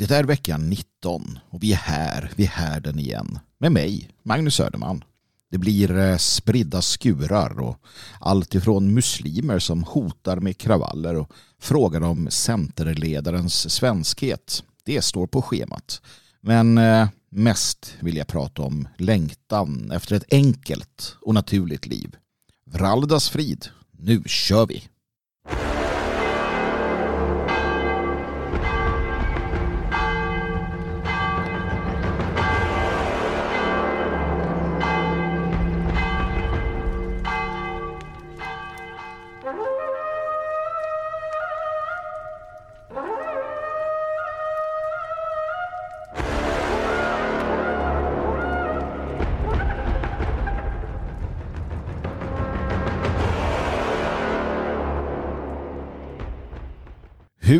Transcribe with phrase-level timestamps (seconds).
[0.00, 3.38] Det är vecka 19 och vi är här, vi är här den igen.
[3.58, 5.04] Med mig, Magnus Söderman.
[5.50, 7.78] Det blir eh, spridda skurar och
[8.20, 14.64] allt ifrån muslimer som hotar med kravaller och frågar om centerledarens svenskhet.
[14.84, 16.02] Det står på schemat.
[16.40, 22.16] Men eh, mest vill jag prata om längtan efter ett enkelt och naturligt liv.
[22.64, 24.82] Vraldas frid, nu kör vi!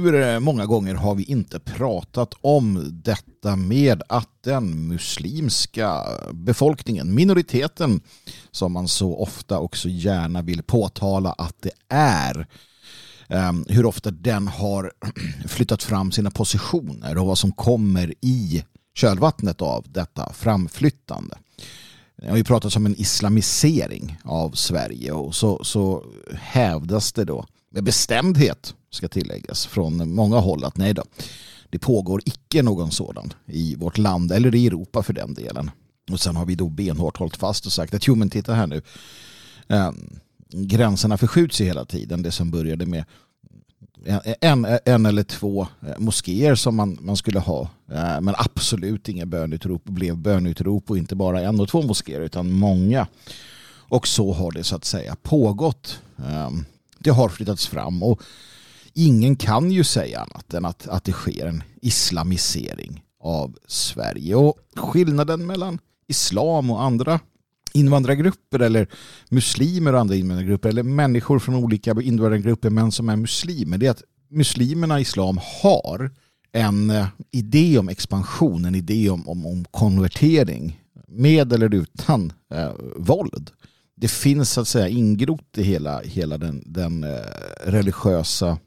[0.00, 7.14] Hur eh, många gånger har vi inte pratat om detta med att den muslimska befolkningen,
[7.14, 8.00] minoriteten
[8.50, 12.46] som man så ofta och så gärna vill påtala att det är,
[13.28, 14.92] ehm, hur ofta den har
[15.48, 18.64] flyttat fram sina positioner och vad som kommer i
[18.94, 21.38] kölvattnet av detta framflyttande.
[22.16, 27.46] Det har ju pratat om en islamisering av Sverige och så, så hävdas det då
[27.70, 31.04] med bestämdhet ska tilläggas från många håll att nej då,
[31.70, 35.70] det pågår icke någon sådan i vårt land eller i Europa för den delen.
[36.12, 38.66] Och sen har vi då benhårt hållit fast och sagt att jo men titta här
[38.66, 38.82] nu,
[39.68, 39.92] eh,
[40.52, 42.22] gränserna förskjuts ju hela tiden.
[42.22, 43.04] Det som började med
[44.40, 47.68] en, en eller två eh, moskéer som man, man skulle ha.
[47.92, 52.52] Ehm, men absolut inga bönutrop blev bönutrop och inte bara en och två moskéer utan
[52.52, 53.06] många.
[53.88, 56.00] Och så har det så att säga pågått.
[56.26, 56.64] Ehm,
[56.98, 58.22] det har flyttats fram och
[58.94, 64.34] ingen kan ju säga annat än att, att det sker en islamisering av Sverige.
[64.34, 67.20] Och skillnaden mellan islam och andra
[67.72, 68.88] invandrargrupper eller
[69.28, 73.90] muslimer och andra invandrargrupper eller människor från olika invandrargrupper men som är muslimer det är
[73.90, 76.10] att muslimerna i islam har
[76.52, 82.72] en eh, idé om expansion, en idé om, om, om konvertering med eller utan eh,
[82.96, 83.50] våld
[84.00, 87.20] det finns så att säga ingrott i hela, hela den, den eh,
[87.64, 88.58] religiösa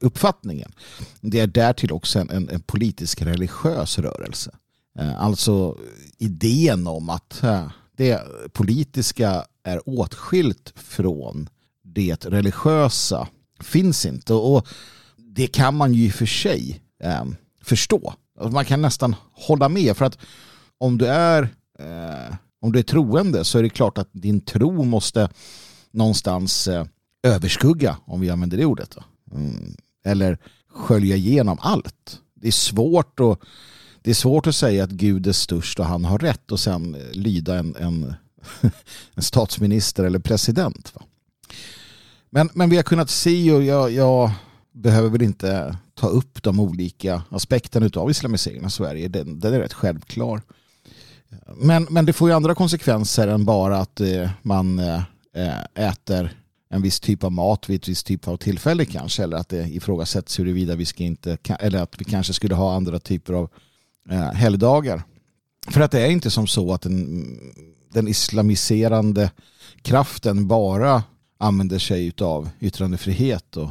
[0.00, 0.72] uppfattningen.
[1.20, 4.54] Det är därtill också en, en, politisk religiös rörelse.
[4.98, 5.78] Eh, alltså
[6.18, 8.22] idén om att eh, det
[8.52, 11.48] politiska är åtskilt från
[11.82, 13.28] det religiösa
[13.60, 14.34] finns inte.
[14.34, 14.68] Och
[15.16, 17.24] det kan man ju i och för sig eh,
[17.62, 18.14] förstå.
[18.38, 20.18] Alltså, man kan nästan hålla med för att
[20.78, 21.42] om du är
[21.78, 25.28] eh, om du är troende så är det klart att din tro måste
[25.90, 26.84] någonstans eh,
[27.22, 28.96] överskugga, om vi använder det ordet.
[29.32, 29.76] Mm.
[30.08, 30.38] Eller
[30.68, 32.20] skölja igenom allt.
[32.34, 33.40] Det är svårt att
[34.02, 36.96] det är svårt att säga att Gud är störst och han har rätt och sen
[37.12, 38.14] lyda en, en,
[39.14, 40.92] en statsminister eller president.
[40.94, 41.02] Va?
[42.30, 44.30] Men, men vi har kunnat se och jag, jag
[44.72, 49.08] behöver väl inte ta upp de olika aspekterna av islamiseringen av Sverige.
[49.08, 50.42] Den, den är rätt självklar.
[51.56, 55.02] Men, men det får ju andra konsekvenser än bara att eh, man eh,
[55.34, 56.36] eh äter
[56.70, 59.68] en viss typ av mat vid ett visst typ av tillfälle kanske eller att det
[59.68, 63.50] ifrågasätts huruvida vi ska inte eller att vi kanske skulle ha andra typer av
[64.10, 65.02] eh, helgdagar.
[65.68, 67.38] För att det är inte som så att den,
[67.92, 69.30] den islamiserande
[69.82, 71.02] kraften bara
[71.38, 73.70] använder sig av yttrandefrihet och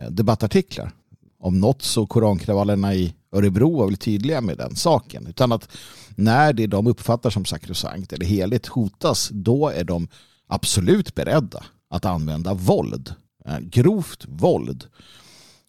[0.00, 0.92] eh, debattartiklar.
[1.40, 5.26] Om något så korankravallerna i Örebro var väl tydliga med den saken.
[5.26, 5.68] Utan att
[6.16, 10.08] när det de uppfattar som sakrosankt eller heligt hotas, då är de
[10.46, 13.14] absolut beredda att använda våld.
[13.44, 14.86] Eh, grovt våld.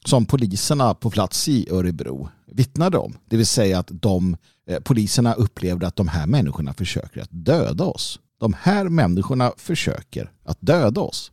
[0.05, 3.17] Som poliserna på plats i Örebro vittnade om.
[3.25, 4.37] Det vill säga att de
[4.67, 8.19] eh, poliserna upplevde att de här människorna försöker att döda oss.
[8.39, 11.31] De här människorna försöker att döda oss.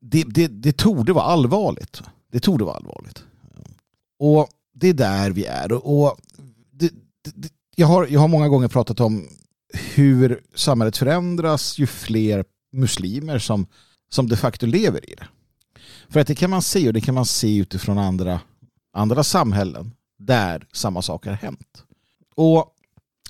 [0.00, 2.02] Det, det, det torde vara allvarligt.
[2.32, 3.24] Det torde vara allvarligt.
[4.18, 5.72] Och det är där vi är.
[5.72, 6.16] Och
[6.72, 6.92] det,
[7.34, 9.28] det, jag, har, jag har många gånger pratat om
[9.94, 12.44] hur samhället förändras ju fler
[12.78, 13.66] muslimer som,
[14.10, 15.26] som de facto lever i det.
[16.08, 18.40] För att det kan man se och det kan man se utifrån andra,
[18.92, 21.84] andra samhällen där samma sak har hänt.
[22.34, 22.74] Och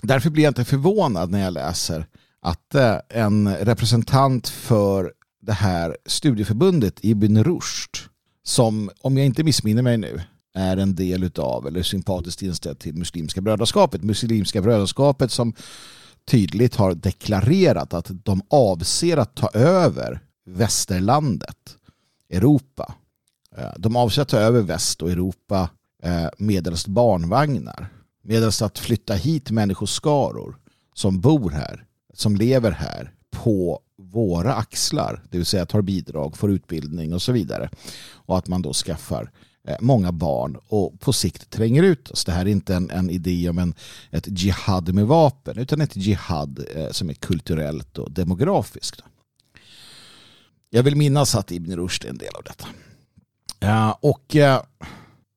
[0.02, 2.06] därför blir jag inte förvånad när jag läser
[2.40, 7.96] att eh, en representant för det här studieförbundet Ibn Rushd
[8.42, 10.20] som, om jag inte missminner mig nu,
[10.54, 14.02] är en del av eller sympatiskt inställd till Muslimska brödraskapet.
[14.02, 15.54] Muslimska brödraskapet som
[16.28, 21.76] tydligt har deklarerat att de avser att ta över västerlandet,
[22.30, 22.94] Europa.
[23.56, 25.70] Eh, de avser att ta över väst och Europa
[26.02, 27.88] eh, medelst barnvagnar,
[28.22, 30.56] medelst att flytta hit människoskaror
[30.94, 31.84] som bor här,
[32.14, 37.32] som lever här på våra axlar, det vill säga tar bidrag, får utbildning och så
[37.32, 37.70] vidare.
[38.12, 39.28] Och att man då skaffar eh,
[39.68, 42.24] Eh, många barn och på sikt tränger ut oss.
[42.24, 43.74] Det här är inte en, en idé om en,
[44.10, 49.02] ett jihad med vapen utan ett jihad eh, som är kulturellt och demografiskt.
[50.70, 52.66] Jag vill minnas att Ibn Rushd är en del av detta.
[53.58, 54.62] Ja, och eh,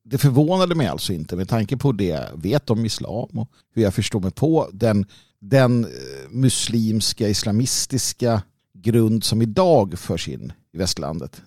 [0.03, 3.83] det förvånade mig alltså inte med tanke på det jag vet om islam och hur
[3.83, 5.05] jag förstår mig på den,
[5.39, 5.89] den eh,
[6.29, 8.41] muslimska islamistiska
[8.73, 11.41] grund som idag förs in i västlandet.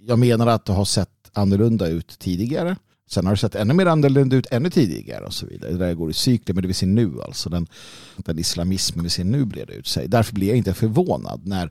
[0.00, 2.76] Jag menar att det har sett annorlunda ut tidigare.
[3.10, 5.72] Sen har det sett ännu mer annorlunda ut ännu tidigare och så vidare.
[5.72, 7.50] Det där går i cykler, men det vi ser nu alltså.
[7.50, 7.66] Den,
[8.16, 10.08] den islamismen vi ser nu breder ut sig.
[10.08, 11.70] Därför blir jag inte förvånad när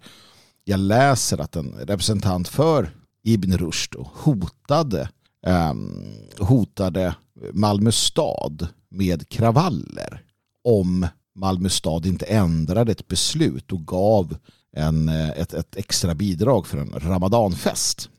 [0.64, 2.90] jag läser att en representant för
[3.24, 5.10] Ibn Rushd hotade,
[5.48, 7.16] um, hotade
[7.54, 10.24] Malmö stad med kravaller
[10.64, 14.38] om Malmö stad inte ändrade ett beslut och gav
[14.72, 18.10] en, eh, ett, ett extra bidrag för en ramadanfest.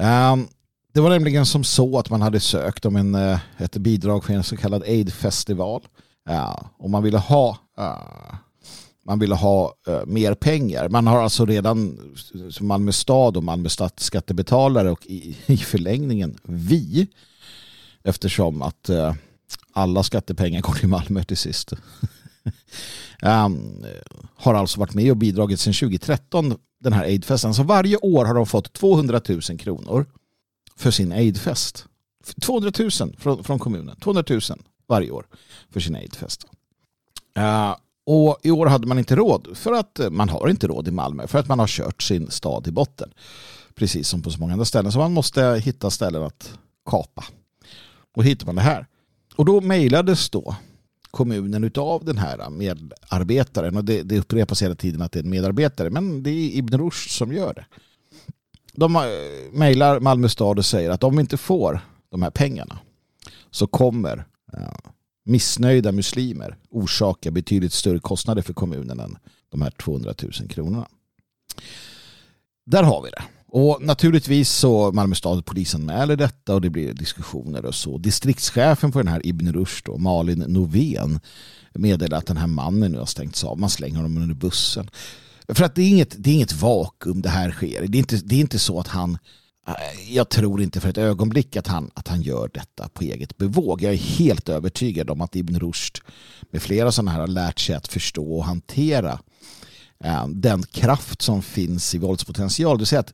[0.00, 0.48] Ehm,
[0.94, 4.34] det var nämligen som så att man hade sökt om en, eh, ett bidrag för
[4.34, 5.82] en så kallad aid-festival.
[6.28, 8.34] Ehm, och man ville ha, eh,
[9.06, 10.88] man ville ha eh, mer pengar.
[10.88, 11.98] Man har alltså redan
[12.60, 17.06] Malmö stad och Malmö stads skattebetalare och i, i förlängningen vi
[18.04, 18.90] eftersom att
[19.72, 21.72] alla skattepengar går till Malmö till sist.
[23.22, 23.84] um,
[24.36, 26.54] har alltså varit med och bidragit sedan 2013
[26.86, 27.54] den här aidfesten.
[27.54, 30.06] Så varje år har de fått 200 000 kronor
[30.76, 31.86] för sin aidfest.
[32.42, 33.96] 200 000 från, från kommunen.
[33.96, 34.40] 200 000
[34.88, 35.26] varje år
[35.70, 36.46] för sin aidfest.
[37.38, 40.88] Uh, och i år hade man inte råd för att eh, man har inte råd
[40.88, 43.10] i Malmö för att man har kört sin stad i botten.
[43.74, 44.92] Precis som på så många andra ställen.
[44.92, 46.58] Så man måste hitta ställen att
[46.90, 47.24] kapa.
[48.16, 48.86] Och hittar man det här.
[49.36, 50.56] Och då mejlades då
[51.16, 53.76] kommunen utav den här medarbetaren.
[53.76, 55.90] Och det, det upprepas hela tiden att det är en medarbetare.
[55.90, 57.66] Men det är Ibn Rushd som gör det.
[58.72, 59.02] De eh,
[59.52, 61.80] mejlar Malmö stad och säger att om vi inte får
[62.10, 62.78] de här pengarna
[63.50, 64.90] så kommer eh,
[65.24, 69.18] missnöjda muslimer orsaka betydligt större kostnader för kommunen än
[69.50, 70.88] de här 200 000 kronorna.
[72.66, 73.22] Där har vi det.
[73.48, 77.98] Och naturligtvis så Malmö stad polisanmäler detta och det blir diskussioner och så.
[77.98, 81.20] Distriktschefen på den här Ibn Rushd och Malin Novén
[81.74, 83.58] meddelar att den här mannen nu har stängts av.
[83.58, 84.90] Man slänger honom under bussen.
[85.48, 87.86] För att det är inget, det är inget vakuum det här sker.
[87.86, 89.18] Det är, inte, det är inte så att han
[90.08, 93.82] jag tror inte för ett ögonblick att han, att han gör detta på eget bevåg.
[93.82, 95.98] Jag är helt övertygad om att Ibn Rushd
[96.50, 99.18] med flera sådana här har lärt sig att förstå och hantera eh,
[100.00, 102.78] Ehm, den kraft som finns i våldspotential.
[102.78, 103.12] Du säger att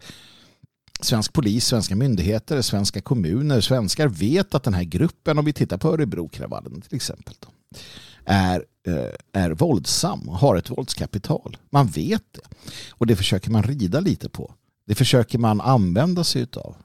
[1.01, 5.79] svensk polis, svenska myndigheter, svenska kommuner, svenskar vet att den här gruppen, om vi tittar
[5.79, 7.49] på Örebrokravallen till exempel, då,
[8.25, 11.57] är, eh, är våldsam och har ett våldskapital.
[11.71, 12.57] Man vet det.
[12.91, 14.55] Och det försöker man rida lite på.
[14.87, 16.77] Det försöker man använda sig av.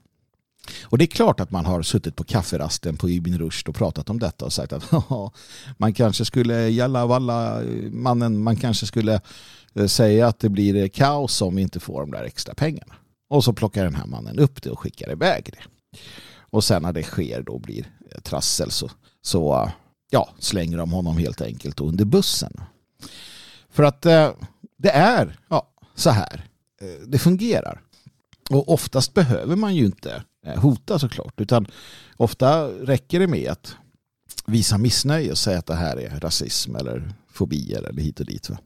[0.83, 4.09] Och det är klart att man har suttit på kafferasten på Ibn Rushd och pratat
[4.09, 4.91] om detta och sagt att
[5.77, 9.21] man kanske skulle jalla valla eh, mannen, man kanske skulle
[9.77, 12.95] Eh, säga att det blir eh, kaos om vi inte får de där extra pengarna.
[13.29, 16.00] Och så plockar den här mannen upp det och skickar iväg det.
[16.50, 18.91] Och sen när det sker då blir eh, trassel så,
[19.21, 19.71] så
[20.09, 22.62] ja, slänger de honom helt enkelt under bussen.
[23.69, 24.31] För att eh,
[24.77, 26.46] det är ja, så här
[26.81, 27.81] eh, det fungerar.
[28.50, 31.41] Och oftast behöver man ju inte eh, hota såklart.
[31.41, 31.67] Utan
[32.17, 33.75] ofta räcker det med att
[34.46, 38.50] visa missnöje och säga att det här är rasism eller fobier eller hit och dit.
[38.50, 38.57] Va?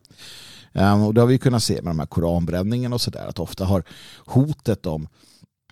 [0.74, 3.66] Ehm, och det har vi kunnat se med de här koranbränningarna och sådär att ofta
[3.66, 3.84] har
[4.26, 5.08] hotet om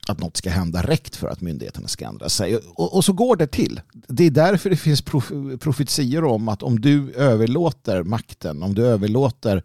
[0.08, 2.58] att något ska hända räckt för att myndigheterna ska ändra sig.
[2.58, 3.82] Och, och så går det till.
[4.08, 8.86] Det är därför det finns prof profetior om att om du överlåter makten, om du
[8.86, 9.64] överlåter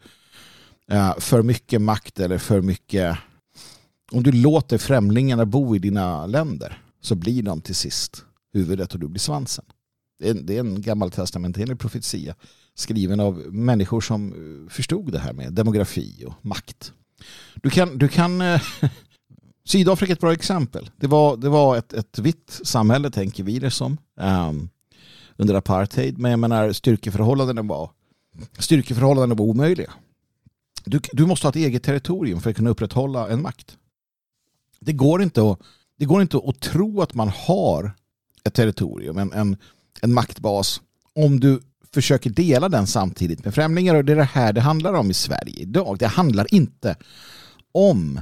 [0.90, 3.18] eh, för mycket makt eller för mycket
[4.12, 9.00] om du låter främlingarna bo i dina länder så blir de till sist huvudet och
[9.00, 9.64] du blir svansen.
[10.18, 12.34] Det är, det är en gammal testamenterlig profetia
[12.74, 16.92] skriven av människor som eh, förstod det här med demografi och makt.
[17.54, 18.62] Du kan, du kan eh,
[19.64, 20.90] Sydafrika är ett bra exempel.
[20.96, 24.68] Det var, det var ett, ett vitt samhälle, tänker vi det som, um,
[25.36, 26.18] under apartheid.
[26.18, 27.90] Men jag menar, styrkeförhållandena var,
[28.58, 29.92] styrkeförhållandena var omöjliga.
[30.84, 33.76] Du, du måste ha ett eget territorium för att kunna upprätthålla en makt.
[34.80, 35.58] Det går inte att,
[35.98, 37.92] det går inte att tro att man har
[38.44, 39.56] ett territorium, en, en,
[40.00, 40.80] en maktbas,
[41.14, 41.60] om du
[41.94, 43.94] försöker dela den samtidigt med främlingar.
[43.94, 45.98] Och det är det här det handlar om i Sverige idag.
[45.98, 46.96] Det handlar inte
[47.72, 48.20] om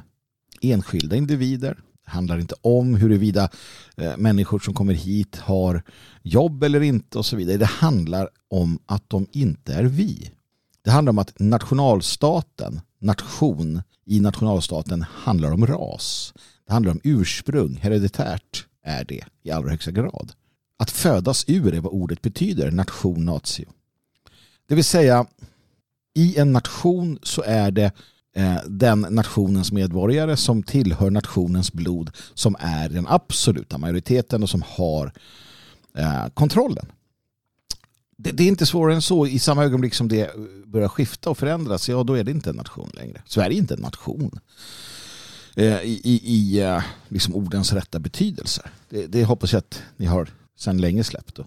[0.60, 1.78] enskilda individer.
[2.04, 3.48] Det handlar inte om huruvida
[3.96, 5.82] eh, människor som kommer hit har
[6.22, 7.56] jobb eller inte och så vidare.
[7.56, 10.30] Det handlar om att de inte är vi.
[10.84, 16.34] Det handlar om att nationalstaten, nation i nationalstaten handlar om ras.
[16.66, 20.32] Det handlar om ursprung, hereditärt är det i allra högsta grad.
[20.82, 23.66] Att födas ur är vad ordet betyder, nation natio.
[24.68, 25.26] Det vill säga,
[26.14, 27.92] i en nation så är det
[28.36, 34.62] eh, den nationens medborgare som tillhör nationens blod som är den absoluta majoriteten och som
[34.66, 35.12] har
[35.94, 36.86] eh, kontrollen.
[38.16, 39.26] Det, det, är inte svårare än så.
[39.26, 40.30] I samma ögonblick som det
[40.66, 43.22] börjar skifta och förändras, ja då är det inte en nation längre.
[43.26, 44.40] Sverige är inte en nation.
[45.56, 48.70] Eh, I, i, i eh, liksom ordens rätta betydelse.
[48.88, 51.34] Det, det hoppas jag att ni har sedan länge släppt.
[51.34, 51.46] Då.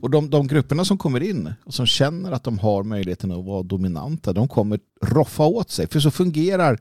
[0.00, 3.44] Och de, de grupperna som kommer in och som känner att de har möjligheten att
[3.44, 5.86] vara dominanta, de kommer roffa åt sig.
[5.88, 6.78] För så fungerar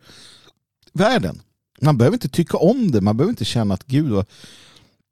[0.93, 1.41] världen.
[1.81, 4.25] Man behöver inte tycka om det, man behöver inte känna att gud,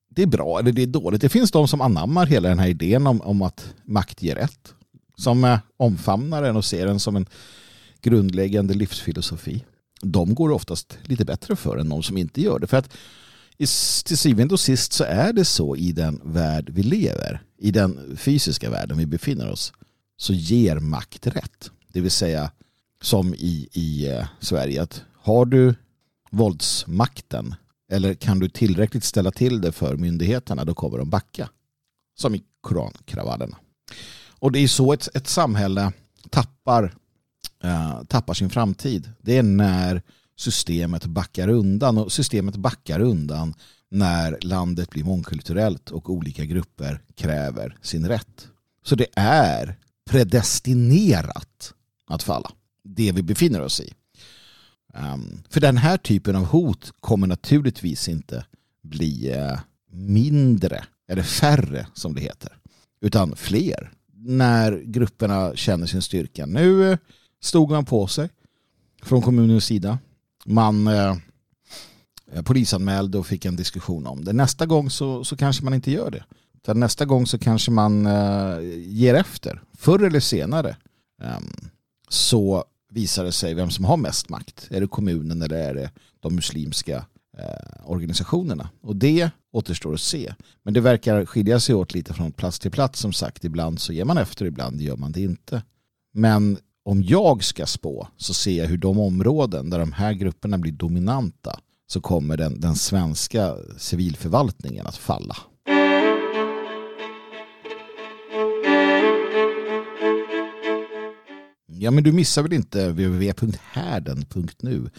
[0.10, 1.22] det är bra eller det är dåligt.
[1.22, 4.74] Det finns de som anammar hela den här idén om, om att makt ger rätt.
[5.16, 7.26] Som omfamnar den och ser den som en
[8.02, 9.64] grundläggande livsfilosofi.
[10.02, 12.68] De går oftast lite bättre för än de som inte gör det.
[12.68, 12.94] För att
[14.06, 18.18] till syvende och sist så är det så i den värld vi lever, i den
[18.18, 19.74] fysiska världen vi befinner oss,
[20.18, 21.72] så ger makt rätt.
[21.94, 22.52] Det vill säga
[23.02, 25.76] som i, i eh, Sverige, att har du
[26.32, 27.56] våldsmakten
[27.92, 31.50] eller kan du tillräckligt ställa till det för myndigheterna då kommer de backa.
[32.16, 33.58] Som i korankravallerna.
[34.40, 35.92] Och det är så ett, ett samhälle
[36.30, 36.84] tappar,
[37.64, 39.12] uh, tappar sin framtid.
[39.22, 40.02] Det är när
[40.38, 41.98] systemet backar undan.
[41.98, 43.54] Och systemet backar undan
[43.90, 48.48] när landet blir mångkulturellt och olika grupper kräver sin rätt.
[48.84, 49.78] Så det är
[50.10, 51.74] predestinerat
[52.08, 52.52] att falla.
[52.84, 53.94] Det vi befinner oss i.
[54.94, 58.46] Ehm, för den här typen av hot kommer naturligtvis inte
[58.84, 59.60] bli eh,
[59.92, 62.58] mindre eller färre som det heter.
[63.02, 63.92] Utan fler.
[64.14, 66.46] När grupperna känner sin styrka.
[66.46, 66.98] Nu eh,
[67.42, 68.30] stod man på sig
[69.04, 70.00] från kommunens sida
[70.48, 71.18] man eh,
[72.32, 74.34] eh, polisanmälde och fick en diskussion om det.
[74.34, 76.24] Nästa gång så, så kanske man inte gör det.
[76.56, 79.62] Utan nästa gång så kanske man eh, ger efter.
[79.78, 80.76] Förr eller senare
[81.24, 81.40] eh,
[82.10, 84.68] så visar det sig vem som har mest makt.
[84.72, 87.06] Är det kommunen eller är det de muslimska
[87.38, 88.70] eh, organisationerna?
[88.82, 90.34] Och det återstår att se.
[90.64, 93.46] Men det verkar skilja sig åt lite från plats till plats som sagt.
[93.46, 95.64] Ibland så ger man efter, ibland gör man det inte.
[96.14, 100.58] Men om jag ska spå så ser jag hur de områden där de här grupperna
[100.58, 105.38] blir dominanta så kommer den, den svenska civilförvaltningen att falla.
[111.68, 114.90] Ja, men du missar väl inte www.härden.nu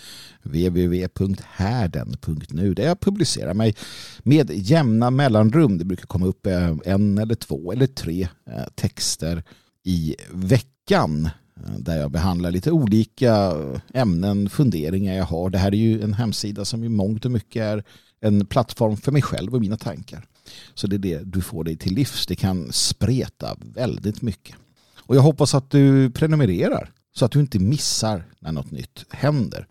[0.43, 3.75] www.härden.nu där jag publicerar mig
[4.23, 5.79] med jämna mellanrum.
[5.79, 9.43] Det brukar komma upp eh, en eller två eller tre eh, texter
[9.85, 11.31] i veckan
[11.67, 15.51] Eh, där jag behandlar lite olika eh, ämnen, funderingar jag har.
[15.51, 17.85] Det här är ju en hemsida som i mångt och mycket är
[18.21, 20.27] en plattform för mig själv och mina tankar.
[20.75, 22.27] Så det är det du får dig till livs.
[22.27, 24.57] Det kan spreta väldigt mycket.
[24.99, 29.67] Och jag hoppas att du prenumererar så att du inte missar när något nytt händer.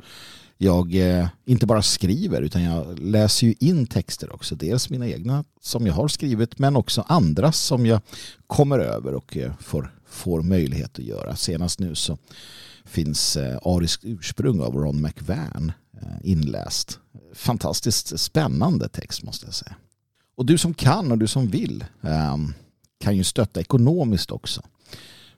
[0.58, 4.56] Jag eh, inte bara skriver utan jag läser ju in texter också.
[4.56, 8.02] Dels mina egna som jag har skrivit men också andras som jag
[8.48, 11.36] kommer över och eh, får får möjlighet att göra.
[11.36, 12.18] Senast nu så
[12.86, 15.72] finns Arisk Ariskt ursprung av Ron McVan
[16.02, 17.00] eh, inläst.
[17.34, 19.76] Fantastiskt spännande text måste jag säga.
[20.36, 22.54] Och du som kan och du som vill ehm,
[23.00, 24.62] kan ju stötta ekonomiskt också.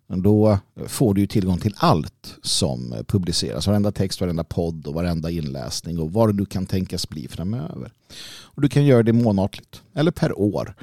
[0.07, 3.67] Men Då får du ju tillgång till allt som publiceras.
[3.67, 7.93] Varenda text, varenda podd och varenda inläsning och vad du kan tänkas bli framöver.
[8.41, 10.75] Och du kan göra det månatligt eller per år.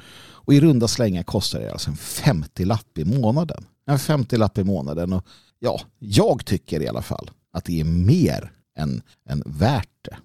[0.47, 3.65] Och i runda slängar kostar det alltså en 50-lapp i månaden.
[3.87, 5.13] En 50-lapp i månaden.
[5.13, 5.25] Och
[5.59, 10.17] ja, jag tycker i alla fall att det är mer än, än värt det.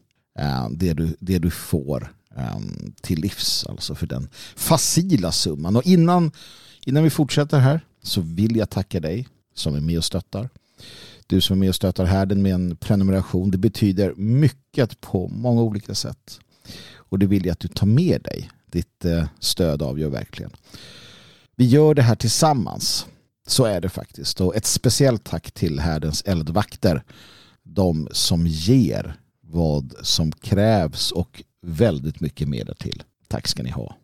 [0.43, 5.77] Eh, det, du, det du får ehm, till livs, alltså för den facila summan.
[5.77, 6.33] Och innan,
[6.87, 10.49] innan vi fortsätter här så vill jag tacka dig som är med och stöttar.
[11.27, 13.51] Du som är med och stöttar härden med en prenumeration.
[13.51, 16.41] Det betyder mycket på många olika sätt.
[16.95, 18.51] Och det vill jag att du tar med dig.
[18.73, 20.51] Ditt eh, stöd avgör verkligen.
[21.57, 23.07] Vi gör det här tillsammans.
[23.47, 24.41] Så är det faktiskt.
[24.41, 27.03] Och ett speciellt tack till härdens eldvakter.
[27.63, 33.03] De som ger vad som krävs och väldigt mycket mer till.
[33.29, 33.97] Tack ska ni ha.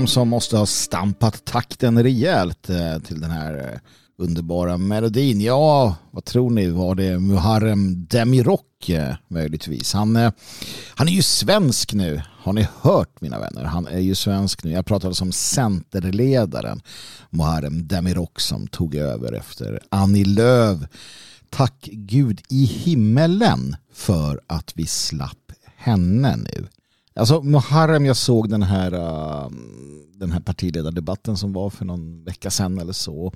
[0.00, 3.78] Vet som måste ha stampat takten rejält eh, till den här eh,
[4.18, 5.40] underbara melodin?
[5.40, 6.70] Ja, vad tror ni?
[6.70, 9.92] Var det Muharrem Demirok eh, möjligtvis?
[9.92, 10.16] Han,
[10.94, 12.22] han är ju svensk nu.
[12.42, 13.64] Har ni hört mina vänner?
[13.64, 14.70] Han är ju svensk nu.
[14.70, 16.80] Jag pratade som centerledaren
[17.30, 20.78] Muharrem Demirok som tog över efter Annie Lööf.
[21.50, 26.68] Tack Gud i himmelen för att vi slapp henne nu.
[27.14, 29.50] Alltså Muharrem, jag såg den här, uh,
[30.20, 33.32] den här partiledardebatten som var för någon vecka sedan eller så.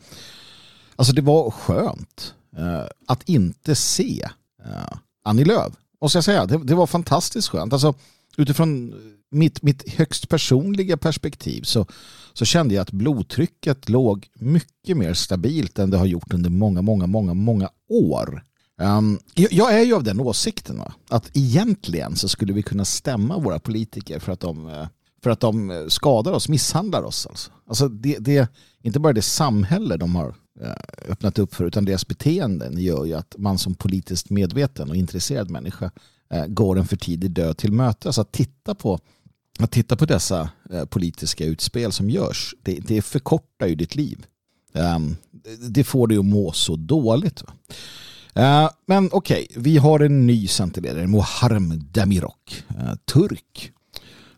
[0.96, 4.28] Alltså det var skönt eh, att inte se
[4.64, 5.72] eh, Annie Lööf.
[6.00, 6.46] Måste jag säga.
[6.46, 7.72] Det, det, var fantastiskt skönt.
[7.72, 7.94] Alltså,
[8.36, 8.94] utifrån
[9.30, 11.86] mitt, mitt högst personliga perspektiv så,
[12.32, 16.82] så kände jag att blodtrycket låg mycket mer stabilt än det har gjort under många,
[16.82, 18.44] många, många, många år.
[18.80, 20.94] Um, jag är ju av den åsikten va?
[21.08, 24.86] att egentligen så skulle vi kunna stämma våra politiker för att de, uh,
[25.24, 27.26] för att de eh, skadar oss, misshandlar oss.
[27.26, 28.48] Alltså, alltså det, det,
[28.82, 30.72] inte bara det samhälle de har eh,
[31.08, 35.50] öppnat upp för utan deras beteenden gör ju att man som politiskt medveten och intresserad
[35.50, 35.90] människa
[36.30, 38.18] eh, går en för tidig död till mötes.
[38.18, 38.98] Att titta på,
[39.58, 40.48] att titta på dessa
[40.88, 44.26] politiska utspel som görs, det, det förkortar ju ditt liv.
[44.72, 45.16] Ehm,
[45.70, 47.42] det får dig att må så dåligt.
[48.86, 52.64] Men okej, okay, vi har en ny centerledare, Muharrem Demirok,
[53.12, 53.72] turk.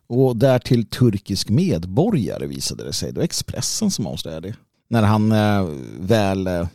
[0.08, 3.12] Och därtill turkisk medborgare visade det sig.
[3.12, 4.54] Det var Expressen som avslöjade det.
[4.88, 5.68] När han eh,
[6.00, 6.66] väl eh,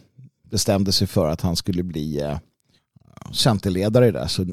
[0.49, 2.37] bestämde sig för att han skulle bli eh,
[3.33, 4.45] centerledare där så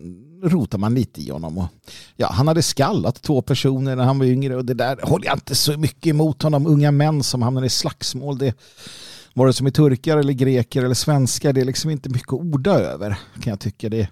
[0.43, 1.59] rotar man lite i honom.
[1.59, 1.67] Och,
[2.17, 5.37] ja, han hade skallat två personer när han var yngre och det där håller jag
[5.37, 6.67] inte så mycket emot honom.
[6.67, 8.39] Unga män som hamnar i slagsmål.
[8.39, 8.55] Det,
[9.35, 12.73] vare sig med turkar eller greker eller svenskar, det är liksom inte mycket att orda
[12.73, 13.89] över kan jag tycka.
[13.89, 14.09] Det är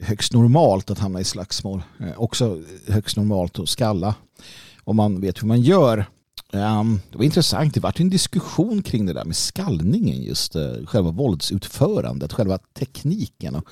[0.00, 1.82] högst normalt att hamna i slagsmål.
[2.00, 4.14] Eh, också högst normalt att skalla
[4.84, 6.06] om man vet hur man gör.
[6.52, 10.72] Ehm, det var intressant, det var en diskussion kring det där med skallningen just eh,
[10.86, 13.62] själva våldsutförandet, själva tekniken.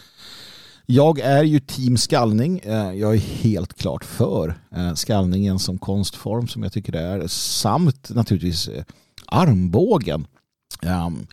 [0.86, 2.58] Jag är ju team skallning.
[2.58, 4.54] Eh, jag är helt klart för
[4.94, 7.26] skallningen som konstform som jag tycker det är.
[7.26, 8.70] Samt naturligtvis
[9.26, 10.26] armbågen
[10.82, 11.26] ehm,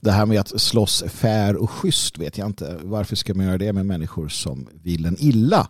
[0.00, 2.78] det här med att slåss fair och schysst vet jag inte.
[2.82, 5.68] Varför ska man göra det med människor som vill en illa?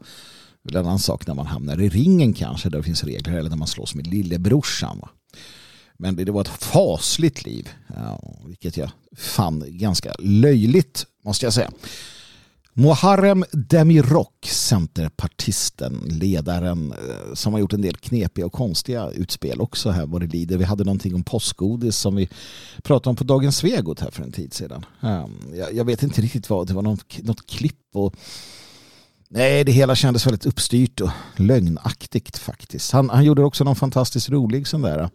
[0.63, 3.37] Det är en annan sak när man hamnar i ringen kanske där det finns regler
[3.37, 5.03] eller när man slåss med lillebrorsan.
[5.99, 7.69] Men det, var ett fasligt liv,
[8.47, 11.71] vilket jag fann ganska löjligt måste jag säga.
[12.79, 19.91] Muharrem Demirok, centerpartisten, ledaren eh, som har gjort en del knepiga och konstiga utspel också
[19.91, 20.59] här vad det lider.
[20.59, 22.29] Vi hade någonting om påskgodis som vi
[22.83, 24.85] pratade om på Dagens Svegot här för en tid sedan.
[25.01, 25.31] Ehm,
[25.73, 28.15] jag vet inte riktigt vad, det var något, något klipp och
[29.29, 32.93] Nej, det hela kändes väldigt uppstyrt och lögnaktigt faktiskt.
[32.93, 35.11] Han, han gjorde också någon fantastiskt rolig sån där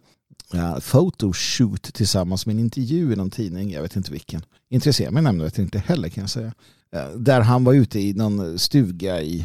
[0.54, 3.70] uh, photoshoot tillsammans med en intervju i någon tidning.
[3.70, 4.42] Jag vet inte vilken.
[4.70, 6.52] Intresserar mig nämligen inte heller kan jag säga.
[6.96, 9.40] Eh, där han var ute i någon stuga i,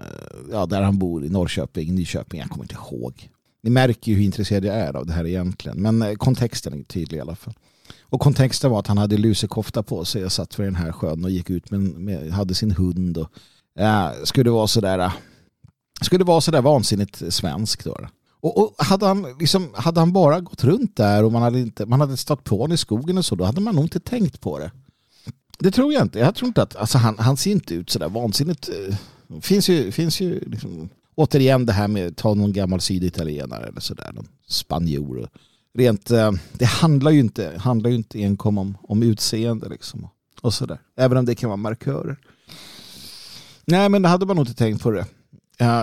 [0.00, 0.06] eh,
[0.50, 3.30] ja, där han bor i Norrköping, Nyköping, jag kommer inte ihåg.
[3.62, 5.82] Ni märker ju hur intresserad jag är av det här egentligen.
[5.82, 7.54] Men eh, kontexten är tydlig i alla fall.
[8.02, 11.24] Och kontexten var att han hade lusekofta på sig och satt för den här sjön
[11.24, 13.18] och gick ut med, med hade sin hund.
[13.18, 13.28] Och,
[13.74, 15.12] ja, skulle vara sådär
[16.00, 17.96] skulle vara sådär vansinnigt svensk då.
[18.42, 21.86] Och, och, hade, han liksom, hade han bara gått runt där och man hade, inte,
[21.86, 24.40] man hade stått på honom i skogen och så, då hade man nog inte tänkt
[24.40, 24.70] på det.
[25.60, 26.18] Det tror jag inte.
[26.18, 28.70] Jag tror inte att, alltså han, han ser inte ut sådär vansinnigt.
[29.28, 33.66] Det finns ju, finns ju liksom, återigen det här med att ta någon gammal syditalienare
[33.66, 35.28] eller sådär, någon spanjor.
[35.74, 40.08] Rent, eh, det handlar ju inte, handlar ju inte enkom om, om utseende liksom.
[40.42, 40.78] Och sådär.
[40.96, 42.16] Även om det kan vara markörer.
[43.64, 45.06] Nej, men det hade man nog inte tänkt på det.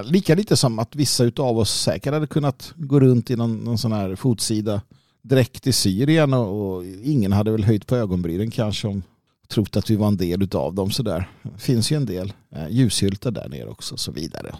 [0.03, 3.77] Lika lite som att vissa av oss säkert hade kunnat gå runt i någon, någon
[3.77, 4.81] sån här fotsida
[5.21, 9.03] direkt i Syrien och, och, ingen hade väl höjt på ögonbrynen kanske om
[9.47, 10.91] trott att vi var en del av dem.
[10.91, 11.29] sådär.
[11.43, 14.55] Det finns ju en del eh, ljushyltar där nere också och så vidare.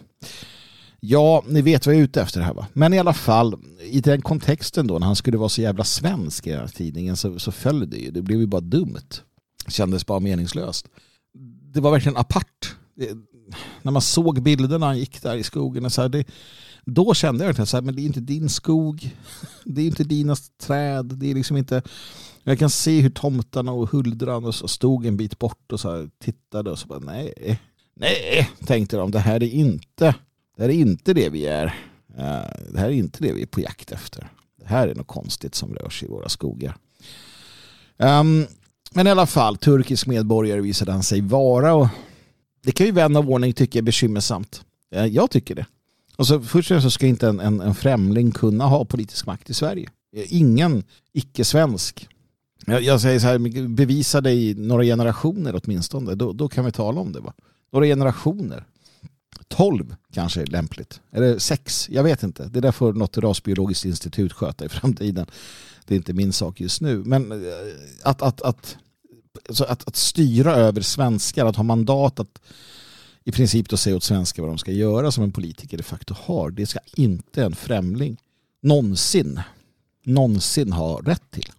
[1.00, 2.66] Ja, ni vet vad jag är ute efter här va.
[2.72, 6.46] Men i alla fall, i den kontexten då när han skulle vara så jävla svensk
[6.46, 8.10] i den här tidningen så, så föll det ju.
[8.10, 9.10] Det blev ju bara dumt.
[9.64, 10.88] Det kändes bara meningslöst.
[11.72, 12.76] Det var verkligen apart.
[12.94, 13.10] Det,
[13.82, 16.24] när man såg bilderna han gick där i skogen och så här, det,
[16.84, 19.16] då kände jag att det är inte din skog.
[19.64, 21.04] Det är inte dina träd.
[21.04, 21.82] Det är liksom inte
[22.48, 26.78] jag kan se hur tomtarna och huldran stod en bit bort och så tittade och
[26.78, 27.60] så bara nej,
[27.94, 29.10] nej, tänkte de.
[29.10, 30.14] Det här är inte,
[30.56, 31.66] det här är inte det vi är.
[32.16, 34.28] Eh, det här är inte det vi är på jakt efter.
[34.58, 36.76] Det här är något konstigt som rör sig i våra skogar.
[37.96, 38.46] Um,
[38.90, 41.88] men i alla fall, turkisk medborgare visade han sig vara och
[42.64, 44.64] det kan ju vän av ordning tycka är bekymmersamt.
[44.90, 45.66] Eh, jag tycker det.
[46.16, 49.26] Och så först och främst så ska inte en, en, en främling kunna ha politisk
[49.26, 49.90] makt i Sverige.
[50.16, 52.08] Eh, ingen icke-svensk.
[52.68, 56.14] Jag, jag, säger så här, bevisa dig några generationer åtminstone.
[56.14, 57.20] Då, då kan vi tala om det.
[57.20, 57.32] Va?
[57.72, 58.64] Några generationer.
[59.48, 61.00] Tolv kanske är lämpligt.
[61.12, 62.48] Eller sex, jag vet inte.
[62.48, 65.26] Det där får något rasbiologiskt institut sköta i framtiden.
[65.86, 67.02] Det är inte min sak just nu.
[67.04, 67.38] Men eh,
[68.02, 68.76] att, att, att,
[69.48, 72.40] att, att, att styra över svenskar, att ha mandat att
[73.24, 76.14] i princip då säga åt svenskar vad de ska göra som en politiker de facto
[76.18, 76.50] har.
[76.50, 78.16] Det ska inte en främling
[78.60, 79.40] någonsin,
[80.04, 81.52] någonsin ha rätt till.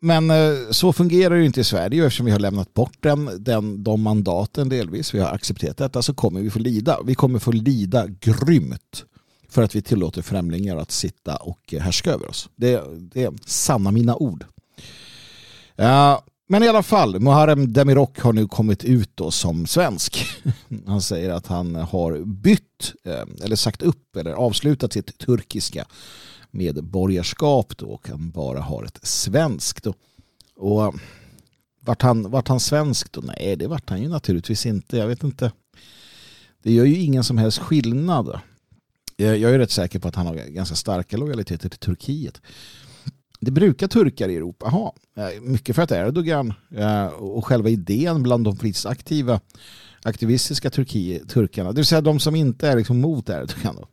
[0.00, 3.30] Men eh, så fungerar det ju inte i Sverige eftersom vi har lämnat bort den,
[3.38, 5.14] den, de mandaten delvis.
[5.14, 6.98] Vi har accepterat detta så kommer vi få lida.
[7.04, 9.04] Vi kommer få lida grymt
[9.48, 12.48] för att vi tillåter främlingar att sitta och eh, härska över oss.
[12.56, 14.44] Det, det är sanna mina ord.
[15.76, 20.26] Ja, men i alla fall, Muharrem Demirok har nu kommit ut då som svensk.
[20.86, 25.86] Han säger att han har bytt eh, eller sagt upp eller avslutat sitt turkiska
[26.56, 29.84] medborgarskap då och han bara har ett svenskt.
[29.84, 29.94] Då.
[30.56, 30.92] Och eh,
[31.80, 33.20] vart han, vart han svensk då?
[33.20, 34.96] Nej, det vart han ju naturligtvis inte.
[34.96, 35.52] Jag vet inte.
[36.62, 38.40] Det gör ju ingen som helst skillnad.
[39.16, 42.40] Jag är rätt säker på att han har ganska starka lojaliteter till Turkiet.
[43.40, 44.94] Det brukar turkar i Europa ha.
[45.16, 49.40] Eh, mycket för att Erdogan eh, och själva idén bland de politiskt aktiva
[50.02, 53.76] aktivistiska turkarna, det vill säga de som inte är liksom mot Erdogan.
[53.76, 53.88] Då.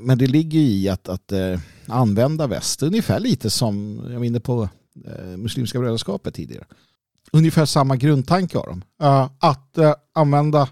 [0.00, 4.40] Men det ligger i att, att eh, använda väst ungefär lite som jag var inne
[4.40, 4.68] på
[5.06, 6.64] eh, Muslimska brödraskapet tidigare.
[7.32, 8.82] Ungefär samma grundtanke har de.
[9.06, 9.78] Eh, att
[10.12, 10.68] använda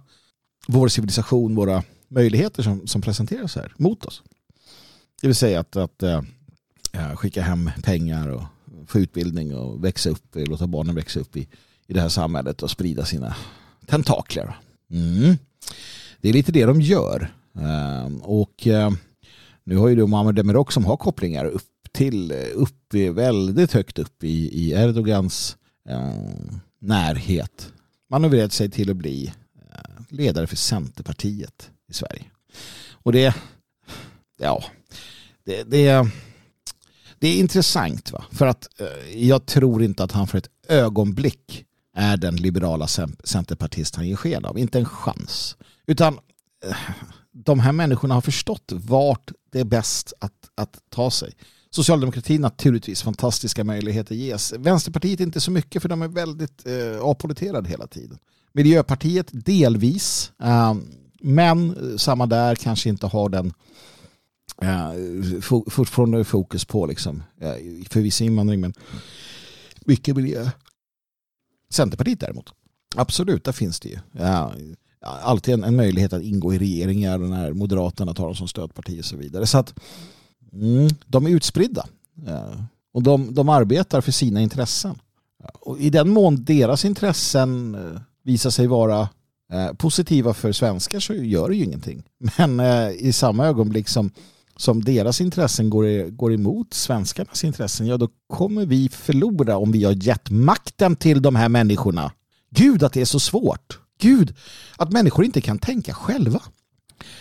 [0.69, 4.23] vår civilisation, våra möjligheter som, som presenteras här mot oss.
[5.21, 6.03] Det vill säga att, att
[7.15, 8.43] skicka hem pengar och
[8.87, 11.49] få utbildning och växa upp, låta barnen växa upp i,
[11.87, 13.37] i det här samhället och sprida sina
[13.87, 14.57] tentakler.
[14.91, 15.37] Mm.
[16.21, 17.33] Det är lite det de gör.
[17.61, 18.91] Ehm, och eh,
[19.65, 23.99] nu har ju då Muhammed Demirok som har kopplingar upp till, eh, upp väldigt högt
[23.99, 25.57] upp i, i Erdogans
[25.89, 26.13] eh,
[26.81, 27.73] närhet
[28.11, 29.33] manövrerat sig till att bli
[29.73, 32.25] eh, ledare för Centerpartiet i Sverige.
[32.93, 33.35] Och det,
[34.39, 34.65] ja,
[35.45, 36.11] det, det
[37.19, 38.25] det är intressant va?
[38.33, 42.87] för att eh, jag tror inte att han för ett ögonblick är den liberala
[43.25, 44.59] centerpartist han ger sken av.
[44.59, 45.57] Inte en chans.
[45.87, 46.19] Utan
[46.65, 46.77] eh,
[47.33, 51.33] de här människorna har förstått vart det är bäst att, att ta sig.
[51.71, 54.53] Socialdemokratin naturligtvis fantastiska möjligheter ges.
[54.53, 58.19] Vänsterpartiet inte så mycket för de är väldigt eh, apoliterade hela tiden.
[58.53, 60.33] Miljöpartiet delvis.
[60.43, 60.75] Eh,
[61.21, 63.53] men eh, samma där kanske inte har den
[64.63, 67.55] eh, fortfarande fokus på liksom, eh,
[67.91, 68.75] för viss invandring men
[69.81, 70.51] mycket miljö.
[71.71, 72.53] Centerpartiet däremot,
[72.97, 73.99] absolut, där finns det ju.
[74.19, 74.51] Eh,
[75.01, 79.05] alltid en, en, möjlighet att ingå i regeringar när Moderaterna tar dem som stödparti och
[79.05, 79.47] så vidare.
[79.47, 79.75] Så att
[80.53, 81.87] mm, de är utspridda.
[82.27, 82.61] Eh,
[82.93, 84.99] och de, de arbetar för sina intressen.
[85.61, 89.09] Och I den mån deras intressen eh, visar sig vara
[89.53, 92.03] eh, positiva för svenskar så gör det ju ingenting.
[92.39, 94.11] Men eh, i samma ögonblick som
[94.59, 99.85] som deras intressen går, går emot svenskarnas intressen, ja då kommer vi förlora om vi
[99.85, 102.13] har gett makten till de här människorna.
[102.51, 103.79] Gud att det är så svårt.
[103.99, 104.35] Gud
[104.77, 106.43] att människor inte kan tänka själva.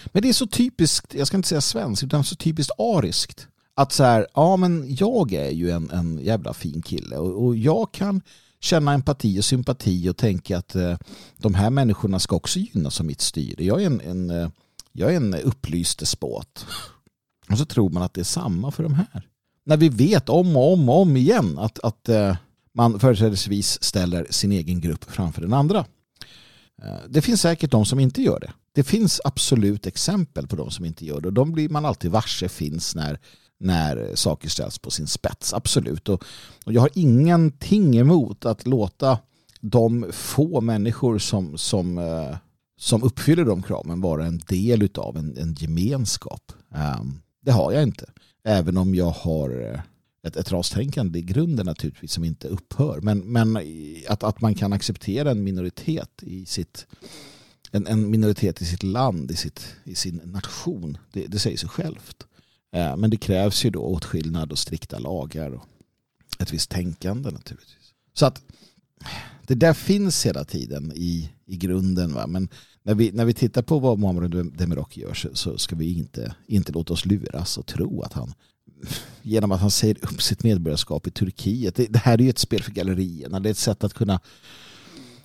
[0.05, 3.47] Men det är så typiskt, jag ska inte säga svenskt, utan så typiskt ariskt.
[3.75, 7.55] Att så här, ja men jag är ju en, en jävla fin kille och, och
[7.55, 8.21] jag kan
[8.59, 10.97] känna empati och sympati och tänka att eh,
[11.37, 13.65] de här människorna ska också gynnas av mitt styre.
[13.65, 14.49] Jag är en, en, eh,
[14.91, 16.65] jag är en upplyst despot.
[17.49, 19.27] Och så tror man att det är samma för de här.
[19.65, 22.35] När vi vet om och om och om igen att, att eh,
[22.73, 25.85] man företrädesvis ställer sin egen grupp framför den andra.
[26.83, 28.51] Eh, det finns säkert de som inte gör det.
[28.71, 31.27] Det finns absolut exempel på de som inte gör det.
[31.27, 33.19] Och de blir man alltid varse finns när,
[33.59, 35.53] när saker ställs på sin spets.
[35.53, 36.09] Absolut.
[36.09, 36.23] Och,
[36.65, 39.19] och jag har ingenting emot att låta
[39.61, 42.37] de få människor som, som, eh,
[42.77, 46.51] som uppfyller de kraven vara en del av en, en gemenskap.
[46.75, 48.05] Ehm, det har jag inte.
[48.43, 49.79] Även om jag har eh,
[50.27, 52.99] ett, ett rastänkande i grunden naturligtvis som inte upphör.
[53.01, 53.57] Men, men
[54.07, 56.87] att, att man kan acceptera en minoritet i sitt
[57.71, 61.69] en, en minoritet i sitt land, i, sitt, i sin nation, det, det säger sig
[61.69, 62.27] självt.
[62.71, 65.65] Eh, men det krävs ju då åtskillnad och strikta lagar och
[66.39, 67.93] ett visst tänkande naturligtvis.
[68.13, 68.41] Så att
[69.47, 72.13] det där finns hela tiden i, i grunden.
[72.13, 72.27] Va?
[72.27, 72.49] Men
[72.83, 76.35] när vi, när vi tittar på vad Muammar Demirok gör så, så, ska vi inte,
[76.47, 78.33] inte låta oss luras och tro att han
[79.21, 81.75] genom att han säger upp sitt medborgarskap i Turkiet.
[81.75, 83.39] Det, det här är ju ett spel för gallerierna.
[83.39, 84.19] Det är ett sätt att kunna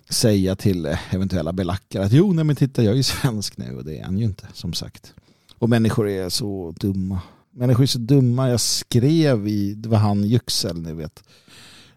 [0.08, 3.84] säga till eventuella belackare att jo, nej men titta jag är ju svensk nu och
[3.84, 5.14] det är han ju inte som sagt.
[5.58, 7.20] Och människor är så dumma.
[7.50, 8.48] Människor är så dumma.
[8.48, 11.22] Jag skrev i, det var han Yüksel, ni vet,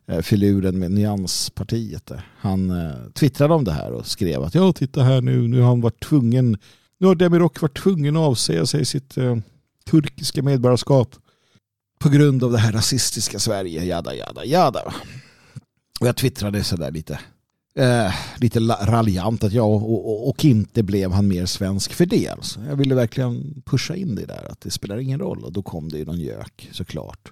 [0.07, 2.05] eh, filuren med Nyanspartiet.
[2.05, 2.31] Där.
[2.37, 5.67] Han eh, twittrade om det här och skrev att ja, titta här nu, nu har
[5.67, 6.57] han varit tvungen,
[6.97, 9.37] nu har Demirok varit tvungen att avsäga sig sitt eh,
[9.89, 11.15] turkiska medborgarskap
[12.05, 14.93] på grund av det här rasistiska Sverige, jada, jada, jada.
[15.99, 17.19] Och jag twittrade sådär lite
[17.75, 22.27] eh, lite raljant att ja, och, och, och, inte blev han mer svensk för det.
[22.27, 22.59] Alltså.
[22.69, 25.43] Jag ville verkligen pusha in det där att det spelar ingen roll.
[25.43, 27.31] Och då kom det ju någon gök såklart.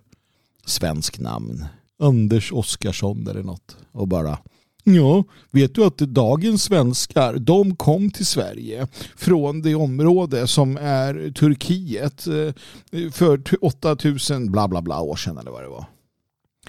[0.66, 1.66] Svensk namn.
[2.00, 3.78] Anders Oskarsson eller något.
[3.92, 4.38] Och bara
[4.84, 11.32] Ja, vet du att dagens svenskar, de kom till Sverige från det område som är
[11.32, 15.86] Turkiet eh, för 8000 bla bla bla år sedan eller vad det var.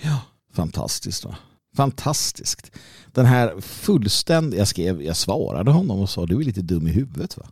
[0.03, 0.21] Ja,
[0.53, 1.37] fantastiskt va?
[1.77, 2.71] Fantastiskt.
[3.13, 6.91] Den här fullständiga, jag skrev, jag svarade honom och sa du är lite dum i
[6.91, 7.47] huvudet va?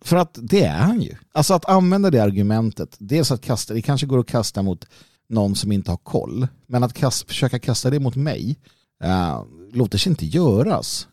[0.00, 1.14] För att det är han ju.
[1.32, 4.86] Alltså att använda det argumentet, dels att kasta, det kanske går att kasta mot
[5.28, 8.56] någon som inte har koll, men att kasta, försöka kasta det mot mig
[9.04, 9.42] uh,
[9.76, 11.08] låter sig inte göras.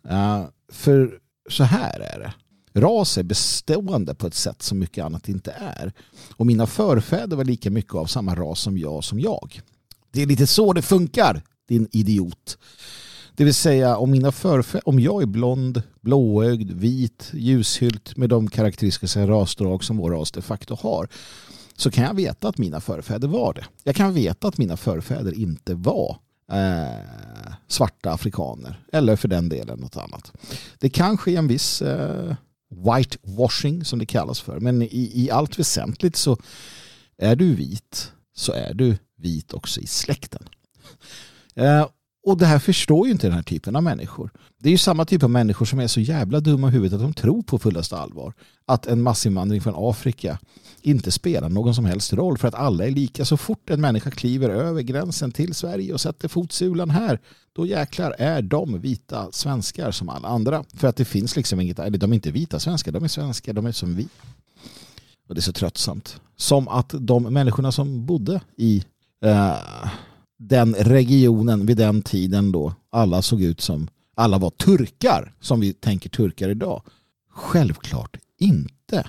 [0.71, 2.34] För så här är det.
[2.80, 5.93] Ras är bestående på ett sätt som mycket annat inte är.
[6.36, 9.62] Och mina förfäder var lika mycket av samma ras som jag som jag.
[10.12, 12.58] Det är lite så det funkar din idiot.
[13.36, 18.49] Det vill säga om mina förfäder, om jag är blond, blåögd, vit, ljushylt med de
[18.49, 21.08] karaktäristiska rasdrag som vår ras de facto har
[21.76, 23.65] så kan jag veta att mina förfäder var det.
[23.84, 26.17] Jag kan veta att mina förfäder inte var
[26.52, 27.33] eh,
[27.67, 30.32] svarta afrikaner eller för den delen något annat.
[30.80, 32.36] Det kan ske en viss eh,
[32.69, 36.38] whitewashing som det kallas för men i, i allt väsentligt så
[37.17, 40.49] är du vit så är du vit också i släkten.
[41.56, 41.88] Eh,
[42.25, 44.29] och det här förstår ju inte den här typen av människor.
[44.57, 47.01] Det är ju samma typ av människor som är så jävla dumma i huvudet att
[47.01, 48.33] de tror på fullaste allvar
[48.65, 50.39] att en massinvandring från Afrika
[50.81, 53.25] inte spelar någon som helst roll för att alla är lika.
[53.25, 57.19] Så fort en människa kliver över gränsen till Sverige och sätter fotsulan här
[57.53, 60.63] då jäklar är de vita svenskar som alla andra.
[60.73, 63.53] För att det finns liksom inget, eller de är inte vita svenskar, de är svenskar,
[63.53, 64.07] de är som vi.
[65.27, 66.21] Och det är så tröttsamt.
[66.36, 68.83] Som att de människorna som bodde i
[69.25, 69.57] eh,
[70.47, 75.73] den regionen vid den tiden då alla såg ut som alla var turkar som vi
[75.73, 76.84] tänker turkar idag.
[77.29, 79.08] Självklart inte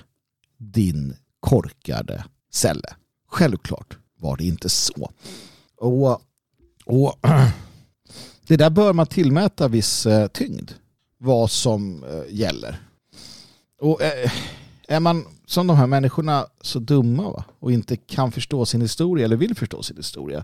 [0.57, 2.95] din korkade celle.
[3.27, 5.11] Självklart var det inte så.
[5.77, 6.21] Och,
[6.85, 7.19] och
[8.47, 10.71] det där bör man tillmäta viss eh, tyngd
[11.17, 12.79] vad som eh, gäller.
[13.81, 14.31] Och eh,
[14.87, 17.45] är man som de här människorna så dumma va?
[17.59, 20.43] och inte kan förstå sin historia eller vill förstå sin historia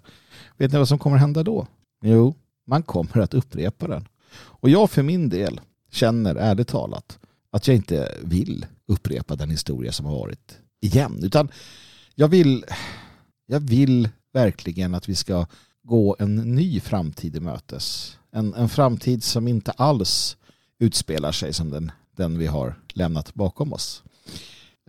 [0.57, 1.67] Vet ni vad som kommer hända då?
[2.03, 2.35] Jo,
[2.67, 4.07] man kommer att upprepa den.
[4.33, 5.61] Och jag för min del
[5.91, 7.19] känner ärligt talat
[7.51, 11.19] att jag inte vill upprepa den historia som har varit igen.
[11.23, 11.51] Utan
[12.15, 12.65] jag vill,
[13.45, 15.47] jag vill verkligen att vi ska
[15.83, 18.17] gå en ny framtid i mötes.
[18.31, 20.37] En, en framtid som inte alls
[20.79, 24.03] utspelar sig som den, den vi har lämnat bakom oss.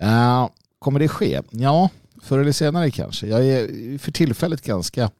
[0.02, 1.40] Uh, kommer det ske?
[1.50, 1.90] Ja,
[2.22, 3.26] förr eller senare kanske.
[3.26, 5.10] Jag är för tillfället ganska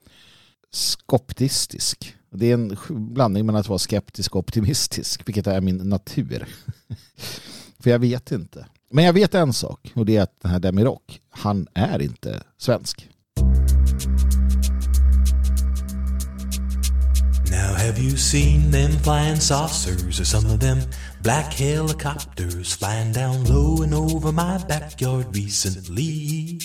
[0.70, 2.16] skoptistisk.
[2.30, 6.48] Det är en blandning mellan att vara skeptisk och optimistisk, vilket är min natur.
[7.78, 8.66] För jag vet inte.
[8.90, 12.42] Men jag vet en sak och det är att den här Demirok, han är inte
[12.58, 13.08] svensk.
[17.62, 20.80] Now have you seen them flying saucers or some of them
[21.22, 26.58] black helicopters flying down low and over my backyard recently?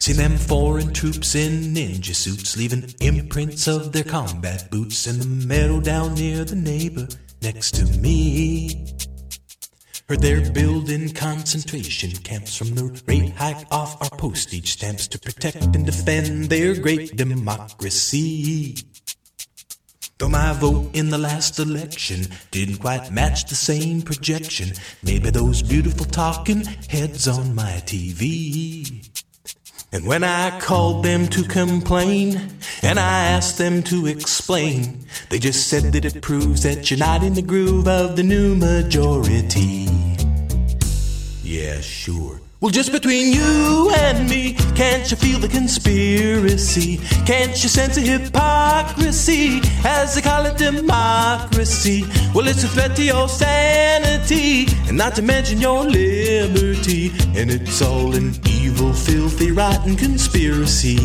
[0.00, 5.46] Seen them foreign troops in ninja suits leaving imprints of their combat boots in the
[5.46, 7.06] meadow down near the neighbor
[7.40, 8.88] next to me.
[10.08, 15.62] Heard they're building concentration camps from the rate hike off our postage stamps to protect
[15.62, 18.74] and defend their great democracy.
[20.22, 24.68] Though my vote in the last election didn't quite match the same projection,
[25.02, 29.10] maybe those beautiful talking heads on my TV
[29.90, 32.40] and when I called them to complain,
[32.82, 37.24] and I asked them to explain, they just said that it proves that you're not
[37.24, 39.88] in the groove of the new majority.
[41.42, 42.41] Yeah, sure.
[42.62, 46.98] Well, just between you and me, can't you feel the conspiracy?
[47.26, 52.04] Can't you sense the hypocrisy as they call it democracy?
[52.32, 57.10] Well, it's a threat to your sanity, and not to mention your liberty.
[57.34, 60.98] And it's all an evil, filthy, rotten conspiracy.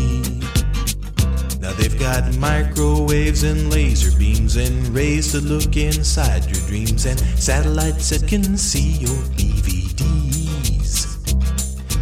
[1.59, 7.19] Now they've got microwaves and laser beams and rays to look inside your dreams and
[7.19, 10.26] satellites that can see your DVDs.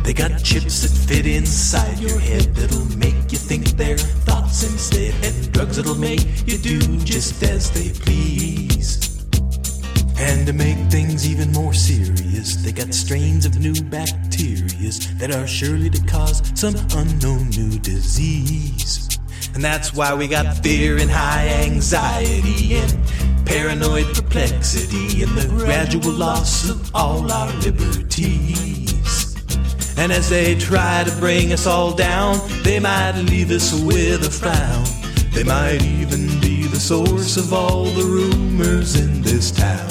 [0.06, 5.16] They got chips that fit inside your head that'll make you think their thoughts instead
[5.26, 9.26] and drugs that'll make you do just as they please.
[10.20, 15.48] And to make things even more serious, they got strains of new bacterias that are
[15.48, 19.10] surely to cause some unknown new disease.
[19.56, 26.12] And that's why we got fear and high anxiety and paranoid perplexity and the gradual
[26.12, 28.85] loss of all our liberties.
[29.98, 34.32] And as they try to bring us all down, they might leave us with a
[34.32, 34.84] frown.
[35.32, 39.90] They might even be the source of all the rumors in this town.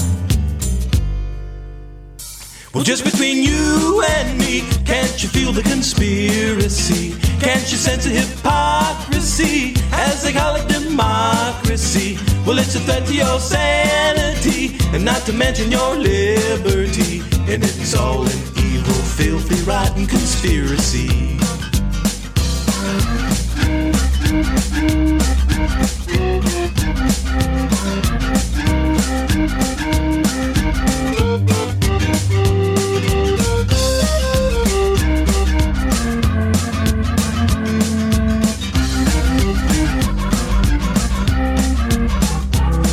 [2.75, 7.14] Well, just between you and me, can't you feel the conspiracy?
[7.40, 12.19] Can't you sense the hypocrisy as they call it democracy?
[12.45, 17.21] Well, it's a threat to your sanity, and not to mention your liberty.
[17.53, 21.38] And it's all an evil, filthy, rotten conspiracy.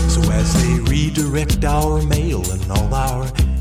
[0.07, 2.01] So as they redirect our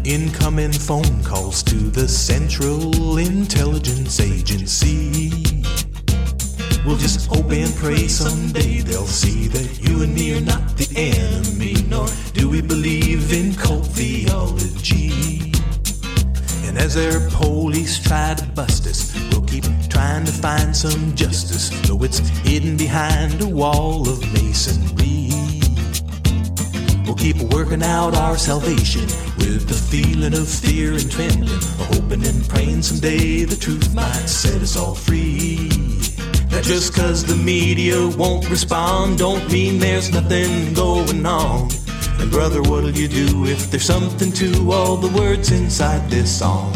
[0.05, 5.31] incoming phone calls to the Central Intelligence Agency,
[6.87, 10.89] we'll just hope and pray someday they'll see that you and me are not the
[10.97, 15.53] enemy, nor do we believe in cult theology.
[16.67, 21.69] And as their police try to bust us, we'll keep trying to find some justice,
[21.87, 25.31] though it's hidden behind a wall of masonry.
[27.05, 29.09] We'll keep working out our salvation
[29.41, 31.61] with the feeling of fear and trembling,
[31.91, 35.69] hoping and praying someday the truth might set us all free.
[36.51, 41.71] Now just cause the media won't respond don't mean there's nothing going on.
[42.19, 46.73] And brother, what'll you do if there's something to all the words inside this song?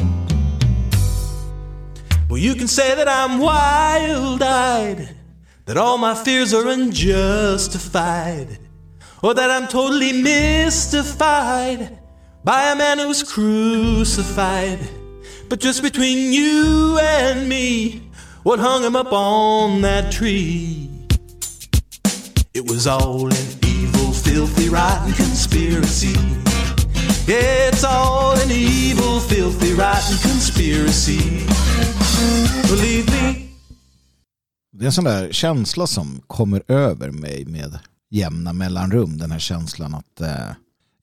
[2.28, 5.14] Well, you can say that I'm wild eyed,
[5.66, 8.58] that all my fears are unjustified,
[9.22, 11.98] or that I'm totally mystified
[12.44, 14.78] by a man who's crucified.
[15.48, 18.02] But just between you and me,
[18.42, 20.90] what hung him up on that tree?
[22.52, 26.14] It was all an evil, filthy, rotten conspiracy.
[27.26, 31.46] Yeah, it's all an evil, filthy, rotten conspiracy.
[32.68, 33.40] Believe me.
[34.72, 37.78] Det är en sån där känsla som kommer över mig med
[38.10, 39.18] jämna mellanrum.
[39.18, 40.50] Den här känslan att eh,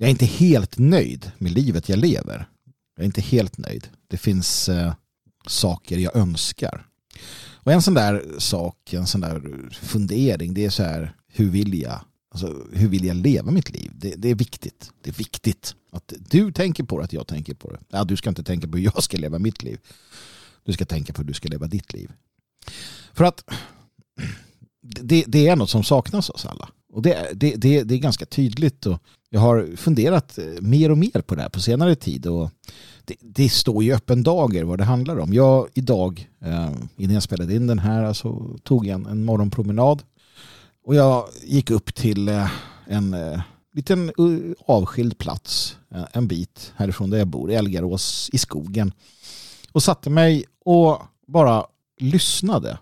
[0.01, 2.45] jag är inte helt nöjd med livet jag lever.
[2.95, 3.87] Jag är inte helt nöjd.
[4.07, 4.93] Det finns eh,
[5.47, 6.87] saker jag önskar.
[7.53, 11.81] Och en sån där sak, en sån där fundering, det är så här, hur vill
[11.81, 11.99] jag,
[12.31, 13.91] alltså, hur vill jag leva mitt liv?
[13.95, 14.91] Det, det är viktigt.
[15.01, 17.79] Det är viktigt att du tänker på det, att jag tänker på det.
[17.89, 19.79] Ja, du ska inte tänka på hur jag ska leva mitt liv.
[20.63, 22.11] Du ska tänka på hur du ska leva ditt liv.
[23.13, 23.43] För att
[24.81, 26.69] det, det är något som saknas hos alla.
[26.93, 28.85] Och det, det, det, det är ganska tydligt.
[28.85, 29.03] Och
[29.33, 32.25] jag har funderat eh, mer och mer på det här på senare tid.
[32.27, 32.49] Och
[33.05, 35.33] det, det står i öppen dager vad det handlar om.
[35.33, 40.03] Jag idag, eh, innan jag spelade in den här, så tog jag en, en morgonpromenad.
[40.85, 42.51] Och jag gick upp till eh,
[42.87, 43.15] en
[43.73, 44.11] liten
[44.65, 45.77] avskild plats,
[46.11, 48.91] en bit härifrån där jag bor, i Elgarås i skogen.
[49.71, 51.65] Och satte mig och bara
[51.99, 52.77] lyssnade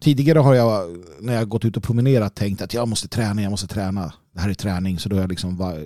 [0.00, 3.50] Tidigare har jag när jag gått ut och promenerat tänkt att jag måste träna, jag
[3.50, 4.12] måste träna.
[4.32, 5.80] Det här är träning så då har jag liksom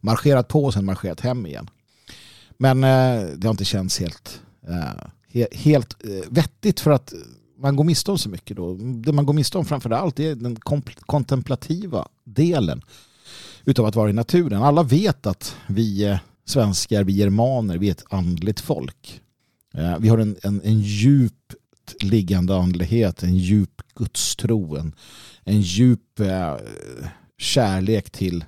[0.00, 1.70] marscherat på och sen marscherat hem igen.
[2.58, 4.42] Men eh, det har inte känts helt,
[5.32, 7.12] eh, helt eh, vettigt för att
[7.58, 8.74] man går miste om så mycket då.
[8.74, 10.56] Det man går miste om framför allt är den
[11.06, 12.82] kontemplativa delen
[13.64, 14.62] utav att vara i naturen.
[14.62, 19.20] Alla vet att vi eh, svenskar, vi germaner, vi är ett andligt folk.
[19.74, 21.54] Eh, vi har en, en, en djupt
[22.00, 24.94] liggande andlighet, en djup gudstro, en,
[25.44, 26.54] en djup eh,
[27.40, 28.44] kärlek till,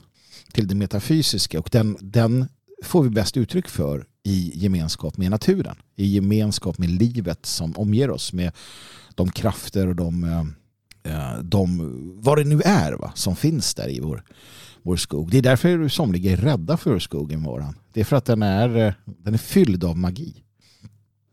[0.53, 2.49] till det metafysiska och den, den
[2.83, 8.11] får vi bäst uttryck för i gemenskap med naturen, i gemenskap med livet som omger
[8.11, 8.53] oss med
[9.15, 10.41] de krafter och de, eh,
[11.13, 11.79] eh, de
[12.23, 14.25] vad det nu är va, som finns där i vår,
[14.83, 15.31] vår skog.
[15.31, 17.75] Det är därför somliga är rädda för skogen våran.
[17.93, 20.35] Det är för att den är, eh, den är fylld av magi.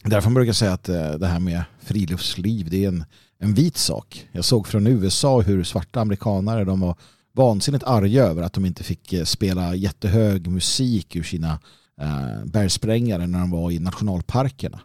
[0.03, 0.84] Därför brukar jag säga att
[1.20, 3.05] det här med friluftsliv det är en,
[3.39, 4.28] en vit sak.
[4.32, 6.95] Jag såg från USA hur svarta amerikanare de var
[7.39, 11.59] vansinnigt arga över att de inte fick eh, spela jättehög musik ur sina
[12.01, 14.79] eh, bergsprängare när de var i nationalparkerna.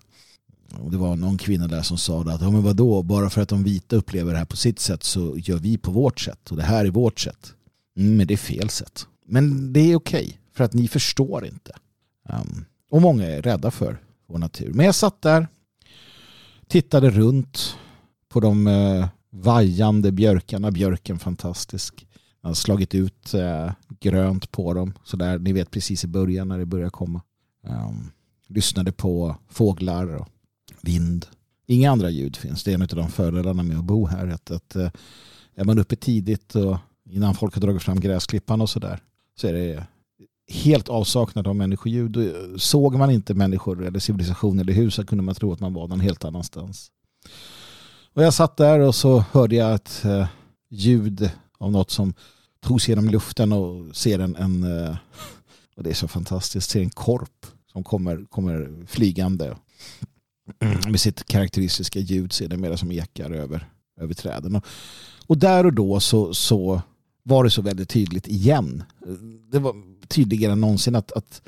[0.79, 3.49] Och det var någon kvinna där som sa att ja, men vadå, bara för att
[3.49, 6.57] de vita upplever det här på sitt sätt så gör vi på vårt sätt och
[6.57, 7.53] det här är vårt sätt.
[7.97, 9.07] Mm, men det är fel sätt.
[9.27, 11.73] Men det är okej okay, för att ni förstår inte.
[12.29, 13.99] Um, och många är rädda för
[14.29, 14.73] vår natur.
[14.73, 15.49] Men jag satt där,
[16.67, 17.77] tittade runt
[18.29, 20.71] på de uh, vajande björkarna.
[20.71, 22.07] Björken fantastisk.
[22.45, 24.93] Jag har slagit ut eh, grönt på dem.
[25.05, 27.23] Så där, ni vet precis i början när det börjar komma.
[27.63, 28.11] Um,
[28.47, 30.29] lyssnade på fåglar och
[30.83, 31.27] vind.
[31.67, 32.65] Inga andra ljud finns.
[32.65, 34.29] Det är en av de fördelarna med att bo här.
[34.29, 34.91] Att, att eh,
[35.55, 36.77] är man uppe tidigt och
[37.11, 39.03] innan folk har dragit fram gräsklippan och sådär
[39.37, 39.87] så är det
[40.49, 42.17] helt avsaknad av människoljud.
[42.17, 45.75] Eh, såg man inte människor eller civilisation eller hus så kunde man tro att man
[45.75, 46.91] var någon helt annanstans.
[48.15, 50.27] Och jag satt där och så hörde jag ett eh,
[50.69, 51.31] ljud
[51.65, 52.15] av något som
[52.61, 54.97] tog sig genom luften och ser en, en eh,
[55.77, 59.57] och det är så fantastiskt, ser en korp som kommer, kommer flygande
[60.89, 63.69] med sitt karaktäristiska ljud ser det mera som ekar över,
[64.01, 64.57] över träden.
[64.57, 64.65] Och,
[65.27, 66.83] och där och då så, så
[67.23, 68.83] var det så väldigt tydligt igen.
[69.51, 69.75] Det var
[70.07, 71.43] tydligare än någonsin att, att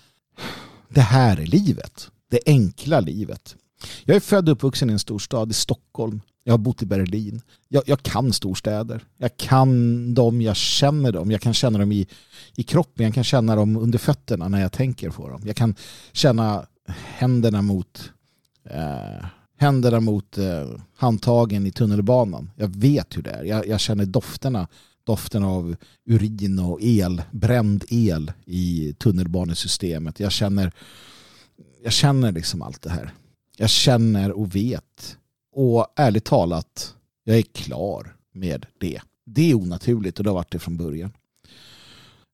[0.89, 2.11] det här är livet.
[2.31, 3.57] Det enkla livet.
[4.05, 6.21] Jag är född och uppvuxen i en storstad i Stockholm.
[6.45, 7.41] Jag har bott i Berlin.
[7.69, 9.05] Jag, jag, kan storstäder.
[9.19, 11.31] Jag kan dem, jag känner dem.
[11.31, 12.07] Jag kan känna dem i,
[12.57, 13.05] i kroppen.
[13.05, 15.43] Jag kan känna dem under fötterna när jag tänker på dem.
[15.45, 15.75] Jag kan
[16.13, 18.13] känna händerna mot
[18.71, 19.27] eh,
[19.59, 22.51] händerna mot eh, handtagen i tunnelbanan.
[22.57, 23.45] Jag vet hur det är.
[23.45, 24.69] Jag, jag känner dofterna
[25.07, 30.21] doften av urin och el, bränd el i tunnelbanesystemet.
[30.21, 30.73] Jag känner,
[31.83, 33.15] jag känner liksom allt det här.
[33.57, 35.17] Jag känner och vet.
[35.53, 36.95] Och ärligt talat,
[37.25, 39.01] jag är klar med det.
[39.25, 41.13] Det är onaturligt och det har varit det från början.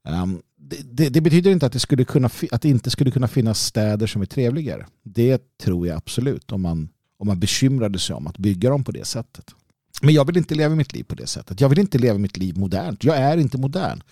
[0.09, 3.29] Um, det, det, det, betyder inte att det, skulle kunna, att det inte skulle kunna
[3.29, 4.87] finnas städer som är trevligare.
[5.03, 8.93] Det tror jag absolut om man, om man bekymrade sig om att bygga dem på
[8.93, 9.55] det sättet.
[10.03, 11.61] Men jag vill inte leva mitt liv på det sättet.
[11.61, 13.05] Jag vill inte leva mitt liv modernt.
[13.05, 14.03] Jag är inte modern.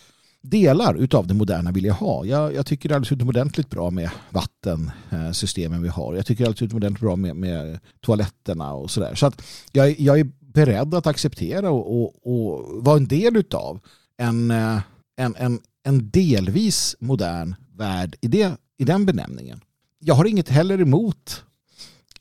[0.43, 2.25] Delar utav det moderna vill jag ha.
[2.25, 6.15] Jag, jag tycker det är alldeles utomordentligt bra med vattensystemen eh, vi har.
[6.15, 9.15] Jag tycker det är alldeles utomordentligt bra med, med toaletterna och sådär.
[9.15, 13.81] Så att jag, jag är beredd att acceptera och, och, och vara en del utav
[14.17, 14.79] en, eh,
[15.17, 19.61] en, en, en delvis modern värld i, det, i den benämningen.
[19.99, 21.45] Jag har inget heller emot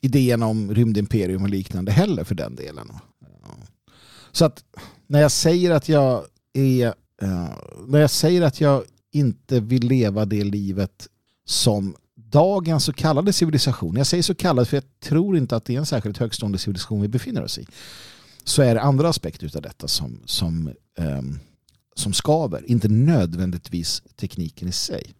[0.00, 2.92] idén om rymdimperium och liknande heller för den delen.
[4.32, 4.64] Så att
[5.06, 7.56] när jag säger att jag är uh,
[7.86, 11.08] när jag säger att jag inte vill leva det livet
[11.44, 15.74] som dagens så kallade civilisation, jag säger så kallad för jag tror inte att det
[15.74, 17.66] är en särskilt högstående civilisation vi befinner oss i,
[18.44, 21.40] så är det andra aspekter av detta som, som, um,
[21.94, 25.14] som skaver, inte nödvändigtvis tekniken i sig.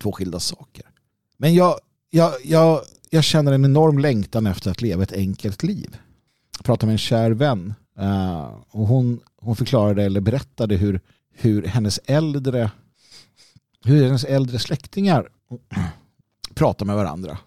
[0.00, 0.84] Två skilda saker.
[1.36, 1.78] Men jag,
[2.10, 2.80] jag, jag,
[3.10, 5.96] jag känner en enorm längtan efter att leva ett enkelt liv.
[6.56, 11.00] Jag pratade med en kär vän Uh, och hon, hon förklarade eller berättade hur,
[11.34, 12.70] hur hennes äldre
[13.84, 15.28] hur hennes äldre släktingar
[16.54, 17.38] pratar med varandra.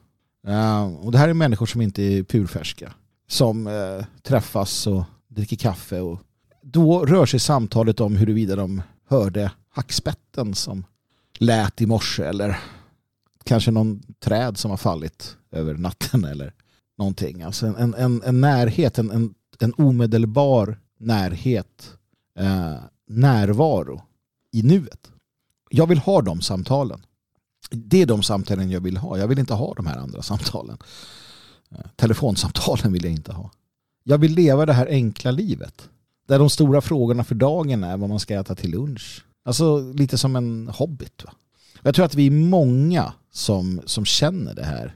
[0.47, 2.93] Uh, och det här är människor som inte är purfärska.
[3.27, 5.99] Som uh, träffas och dricker kaffe.
[5.99, 6.19] Och
[6.61, 10.85] då rör sig samtalet om huruvida de hörde hackspetten som
[11.39, 12.59] lät i morse eller
[13.43, 16.53] kanske någon träd som har fallit över natten eller
[16.97, 17.41] någonting.
[17.41, 21.97] Alltså en, en, en närhet, en, en en omedelbar närhet,
[22.39, 22.77] eh,
[23.07, 24.01] närvaro
[24.51, 25.11] i nuet.
[25.69, 27.05] Jag vill ha de samtalen.
[27.69, 29.17] Det är de samtalen jag vill ha.
[29.17, 30.77] Jag vill inte ha de här andra samtalen.
[31.71, 33.51] Eh, telefonsamtalen vill jag inte ha.
[34.03, 35.89] Jag vill leva det här enkla livet.
[36.27, 39.25] Där de stora frågorna för dagen är vad man ska äta till lunch.
[39.45, 41.23] Alltså lite som en hobbit.
[41.23, 41.33] Va?
[41.81, 44.95] Jag tror att vi är många som, som känner det här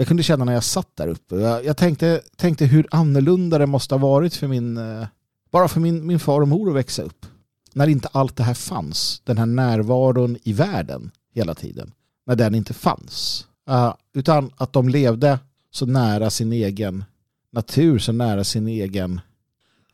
[0.00, 1.36] jag kunde känna när jag satt där uppe.
[1.36, 5.06] Jag, jag tänkte, tänkte hur annorlunda det måste ha varit för min, eh,
[5.50, 7.26] bara för min, min far och mor att växa upp.
[7.72, 9.20] När inte allt det här fanns.
[9.24, 11.92] Den här närvaron i världen hela tiden.
[12.26, 13.46] När den inte fanns.
[13.70, 15.38] Uh, utan att de levde
[15.70, 17.04] så nära sin egen
[17.52, 19.20] natur, så nära sin egen,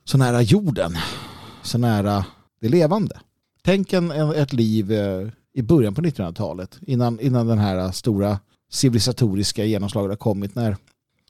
[0.03, 0.97] så nära jorden,
[1.63, 2.25] så nära
[2.61, 3.19] det levande.
[3.63, 9.65] Tänk en, ett liv uh, i början på 1900-talet innan, innan den här stora civilisatoriska
[9.65, 10.77] genomslaget har kommit när,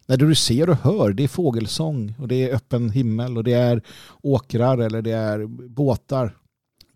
[0.07, 3.53] när du ser och hör det är fågelsång och det är öppen himmel och det
[3.53, 3.81] är
[4.21, 6.37] åkrar eller det är båtar.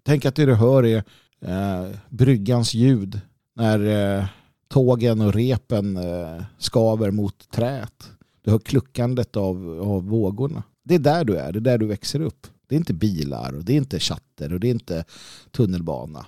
[0.04, 1.04] Tänk att det du hör är
[1.42, 3.22] eh, bryggans ljud
[3.56, 3.80] när
[4.20, 4.26] eh,
[4.68, 8.12] tågen och repen eh, skaver mot träet.
[8.42, 10.64] Du hör kluckandet av, av vågorna.
[10.84, 12.48] Det är där du är, det är där du växer upp.
[12.68, 15.06] Det är inte bilar och det är inte chatter och det är inte
[15.52, 16.26] tunnelbana.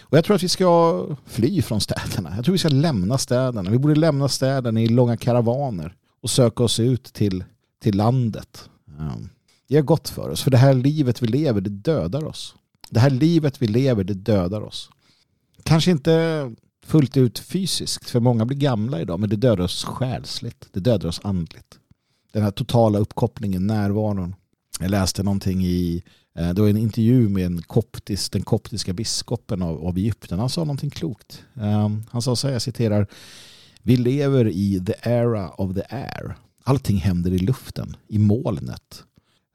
[0.00, 2.32] Och jag tror att vi ska fly från städerna.
[2.36, 3.70] Jag tror vi ska lämna städerna.
[3.70, 7.44] Vi borde lämna städerna i långa karavaner och söka oss ut till,
[7.82, 8.70] till landet.
[8.98, 9.28] Ehm,
[9.68, 12.54] det är gott för oss, för det här livet vi lever, det dödar oss.
[12.90, 14.90] Det här livet vi lever, det dödar oss.
[15.62, 16.54] Kanske inte
[16.86, 20.68] fullt ut fysiskt, för många blir gamla idag, men det dödar oss själsligt.
[20.72, 21.78] Det dödar oss andligt.
[22.32, 24.34] Den här totala uppkopplingen, närvaron.
[24.80, 26.02] Jag läste någonting i
[26.38, 30.38] eh, det var en intervju med en koptisk, den koptiska biskopen av, av Egypten.
[30.38, 31.44] Han sa någonting klokt.
[31.54, 33.06] Ehm, han sa så här, jag citerar.
[33.86, 36.36] Vi lever i the era of the air.
[36.64, 39.04] Allting händer i luften, i molnet.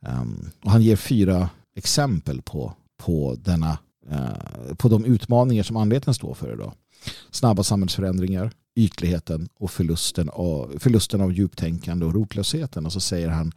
[0.07, 3.77] Um, och han ger fyra exempel på, på, denna,
[4.11, 6.73] uh, på de utmaningar som anleten står för idag.
[7.31, 12.85] Snabba samhällsförändringar, ytligheten och förlusten av, förlusten av djuptänkande och rotlösheten.
[12.85, 13.51] Och så säger han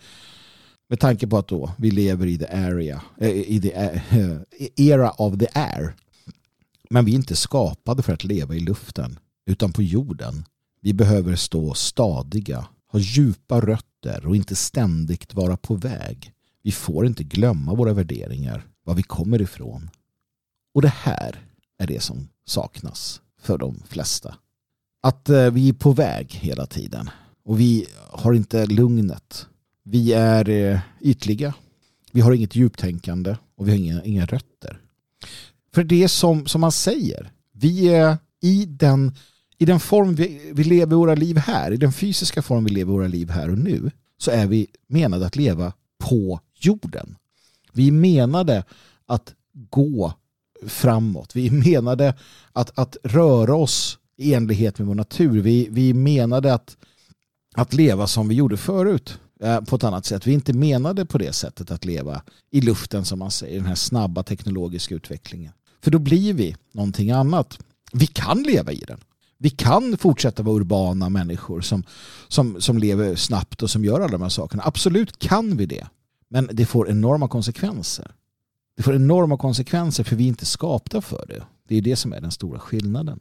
[0.88, 4.36] med tanke på att då vi lever i the area, äh, i the äh,
[4.76, 5.94] era of the air.
[6.90, 10.44] Men vi är inte skapade för att leva i luften utan på jorden.
[10.84, 16.32] Vi behöver stå stadiga, ha djupa rötter och inte ständigt vara på väg.
[16.62, 19.90] Vi får inte glömma våra värderingar, var vi kommer ifrån.
[20.74, 21.46] Och det här
[21.78, 24.34] är det som saknas för de flesta.
[25.02, 27.10] Att eh, vi är på väg hela tiden
[27.44, 29.46] och vi har inte lugnet.
[29.84, 31.54] Vi är eh, ytliga.
[32.12, 34.80] Vi har inget djuptänkande och vi har inga, inga rötter.
[35.74, 39.14] För det som, som man säger, vi är i den,
[39.58, 42.92] i den form vi, vi lever våra liv här, i den fysiska form vi lever
[42.92, 47.16] våra liv här och nu, så är vi menade att leva på jorden.
[47.72, 48.64] Vi menade
[49.06, 49.34] att
[49.70, 50.14] gå
[50.66, 51.36] framåt.
[51.36, 52.14] Vi menade
[52.52, 55.42] att, att röra oss i enlighet med vår natur.
[55.42, 56.76] Vi, vi menade att,
[57.54, 60.26] att leva som vi gjorde förut eh, på ett annat sätt.
[60.26, 63.74] Vi inte menade på det sättet att leva i luften som man säger, den här
[63.74, 65.52] snabba teknologiska utvecklingen.
[65.82, 67.58] För då blir vi någonting annat.
[67.92, 69.00] Vi kan leva i den.
[69.44, 71.84] Vi kan fortsätta vara urbana människor som,
[72.28, 74.62] som, som lever snabbt och som gör alla de här sakerna.
[74.66, 75.86] Absolut kan vi det.
[76.28, 78.10] Men det får enorma konsekvenser.
[78.76, 81.42] Det får enorma konsekvenser för vi är inte skapta för det.
[81.68, 83.18] Det är det som är den stora skillnaden.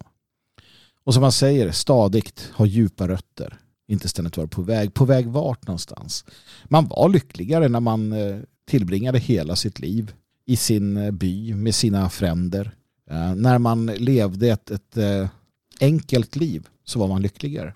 [1.04, 3.58] Och som man säger, stadigt ha djupa rötter.
[3.88, 4.94] Inte ständigt vara på väg.
[4.94, 6.26] På väg vart någonstans?
[6.66, 10.14] Man var lyckligare när man eh, tillbringade hela sitt liv
[10.46, 12.72] i sin eh, by med sina fränder.
[13.10, 14.98] Eh, när man levde ett, ett
[15.80, 17.74] enkelt liv så var man lyckligare.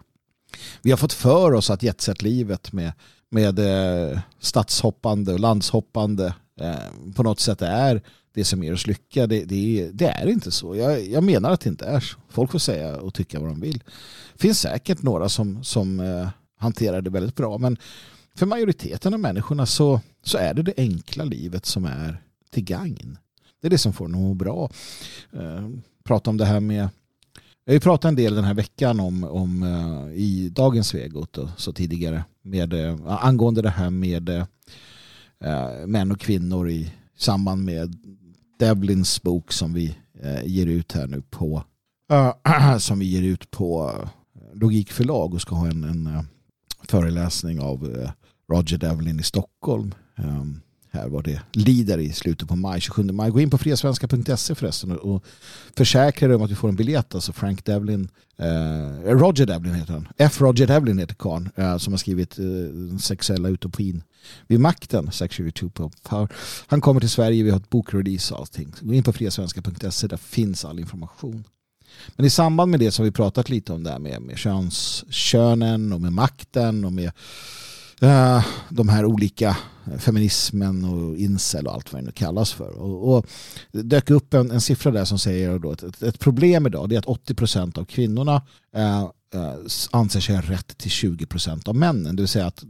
[0.81, 2.93] Vi har fått för oss att jetset-livet med,
[3.29, 8.01] med eh, stadshoppande och landshoppande eh, på något sätt är
[8.33, 9.27] det som ger oss lycka.
[9.27, 10.75] Det, det, det är inte så.
[10.75, 12.17] Jag, jag, menar att det inte är så.
[12.29, 13.83] Folk får säga och tycka vad de vill.
[14.33, 17.57] Det finns säkert några som, som eh, hanterar det väldigt bra.
[17.57, 17.77] Men
[18.35, 22.21] för majoriteten av människorna så, så är det det enkla livet som är
[22.51, 23.17] till gagn.
[23.61, 24.69] Det är det som får dem att må bra.
[25.33, 25.69] Eh,
[26.03, 26.89] prata om det här med
[27.67, 31.37] jag har ju pratat en del den här veckan om, om eh, i dagens Svegot
[31.37, 34.45] och så tidigare med, eh, angående det här med eh,
[35.43, 37.95] eh, män och kvinnor i samband med
[38.59, 41.63] Devlins bok som vi eh, ger ut här nu på
[42.11, 43.93] eh, som vi ger ut på
[44.53, 46.27] Logikförlag och ska ha en, en
[46.83, 48.07] föreläsning av
[48.51, 49.93] Roger Devlin i Stockholm.
[50.17, 50.61] Um,
[50.97, 53.31] här vad det lider i slutet på maj, 27 maj.
[53.31, 55.23] Gå in på friasvenska.se förresten och
[55.77, 57.15] försäkra dig om att du får en biljett.
[57.15, 60.07] Alltså Frank Devlin, eh, eh, Roger Devlin heter han.
[60.17, 60.41] F.
[60.41, 64.03] Roger Devlin heter karln eh, som har skrivit eh, Sexuella utopin
[64.47, 66.29] vid makten, Sexual Utopia Power.
[66.67, 68.73] Han kommer till Sverige, vi har ett bokrelease och allting.
[68.81, 71.43] Gå in på friasvenska.se, där finns all information.
[72.15, 74.37] Men i samband med det så har vi pratat lite om det här med, med
[74.37, 77.11] köns, könen och med makten och med
[78.01, 79.57] eh, de här olika
[79.97, 82.69] feminismen och incel och allt vad det nu kallas för.
[82.69, 83.25] Och, och
[83.71, 86.99] det dök upp en, en siffra där som säger att ett, ett, problem idag är
[86.99, 88.41] att 80% av kvinnorna
[88.75, 89.01] eh,
[89.33, 89.55] eh,
[89.91, 92.15] anser sig ha rätt till 20% av männen.
[92.15, 92.63] Det vill säga att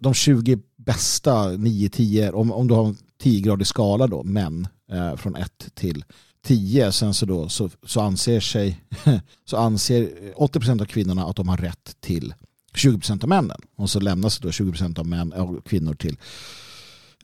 [0.00, 5.36] de 20 bästa 9-10, om, om du har en 10-gradig skala då, män eh, från
[5.36, 6.04] 1 till
[6.44, 8.80] 10, sen så, då, så, så anser sig
[9.44, 12.34] så anser 80% av kvinnorna att de har rätt till
[12.74, 13.60] 20% av männen.
[13.76, 16.16] Och så lämnas då 20% av män och kvinnor till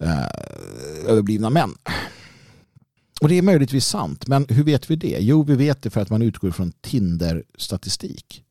[0.00, 0.26] eh,
[1.06, 1.74] överblivna män.
[3.20, 5.18] Och det är möjligtvis sant, men hur vet vi det?
[5.20, 8.44] Jo, vi vet det för att man utgår från Tinder-statistik.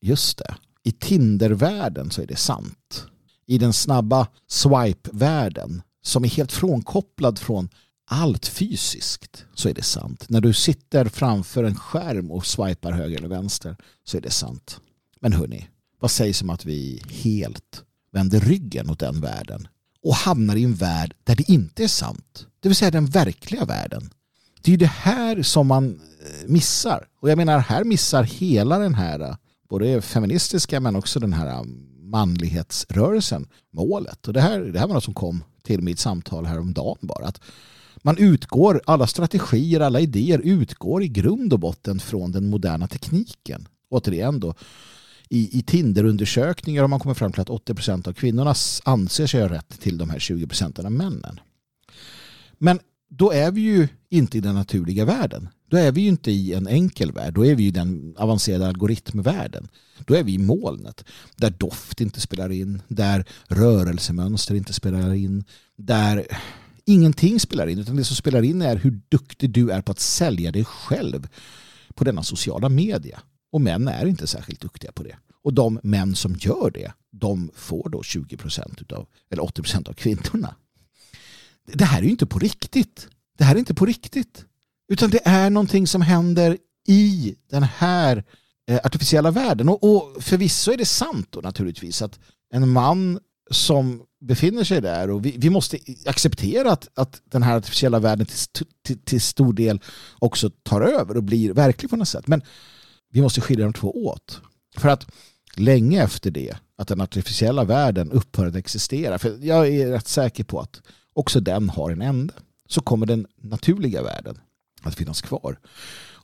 [0.00, 0.54] Just det.
[0.82, 3.06] I Tinder-världen så är det sant.
[3.46, 7.68] I den snabba swipe-världen som är helt frånkopplad från
[8.10, 10.28] allt fysiskt så är det sant.
[10.28, 14.80] När du sitter framför en skärm och swipar höger eller vänster så är det sant.
[15.20, 15.68] Men hörni,
[16.00, 19.68] vad sägs om att vi helt vänder ryggen åt den världen
[20.02, 22.46] och hamnar i en värld där det inte är sant.
[22.60, 24.10] Det vill säga den verkliga världen.
[24.62, 27.08] Det är det här som man eh, missar.
[27.20, 29.36] Och jag menar, här missar hela den här eh,
[29.68, 31.62] både feministiska men också den här eh,
[32.00, 34.28] manlighetsrörelsen målet.
[34.28, 37.26] Och det här, det här var något som kom till mitt samtal häromdagen bara.
[37.26, 37.40] Att
[38.02, 43.68] man utgår, alla strategier, alla idéer utgår i grund och botten från den moderna tekniken.
[43.90, 44.54] Återigen då,
[45.28, 48.54] i, i Tinder-undersökningar har man kommit fram till att 80% av kvinnorna
[48.84, 51.40] anser sig ha rätt till de här 20% av männen.
[52.58, 52.78] Men
[53.10, 55.48] då är vi ju inte i den naturliga världen.
[55.70, 57.34] Då är vi ju inte i en enkel värld.
[57.34, 59.68] Då är vi i den avancerade algoritmvärlden.
[59.98, 61.04] Då är vi i molnet.
[61.36, 62.82] Där doft inte spelar in.
[62.88, 65.44] Där rörelsemönster inte spelar in.
[65.76, 66.26] Där
[66.84, 67.78] ingenting spelar in.
[67.78, 71.28] Utan det som spelar in är hur duktig du är på att sälja dig själv
[71.94, 73.20] på denna sociala media.
[73.52, 75.16] Och män är inte särskilt duktiga på det.
[75.42, 79.88] Och de män som gör det, de får då 20 procent av, eller 80 procent
[79.88, 80.54] av kvinnorna.
[81.72, 83.08] Det här är ju inte på riktigt.
[83.38, 84.44] Det här är inte på riktigt.
[84.92, 88.24] Utan det är någonting som händer i den här
[88.66, 89.68] eh, artificiella världen.
[89.68, 92.20] Och, och förvisso är det sant då naturligtvis att
[92.54, 93.18] en man
[93.50, 98.26] som befinner sig där och vi, vi måste acceptera att, att den här artificiella världen
[98.26, 99.80] till, till, till stor del
[100.18, 102.26] också tar över och blir verklig på något sätt.
[102.26, 102.42] Men
[103.10, 104.40] vi måste skilja de två åt.
[104.76, 105.06] För att
[105.56, 110.44] länge efter det att den artificiella världen upphör att existera, för jag är rätt säker
[110.44, 110.82] på att
[111.12, 112.34] också den har en ände,
[112.68, 114.38] så kommer den naturliga världen
[114.82, 115.58] att finnas kvar.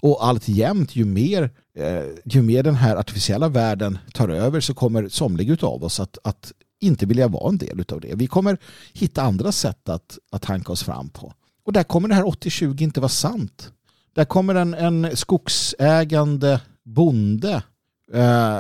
[0.05, 4.75] Och allt jämt, ju mer, eh, ju mer den här artificiella världen tar över så
[4.75, 8.15] kommer somliga av oss att, att inte vilja vara en del av det.
[8.15, 8.59] Vi kommer
[8.93, 11.33] hitta andra sätt att, att hanka oss fram på.
[11.65, 13.73] Och där kommer det här 80-20 inte vara sant.
[14.15, 17.63] Där kommer en, en skogsägande bonde
[18.13, 18.59] eh,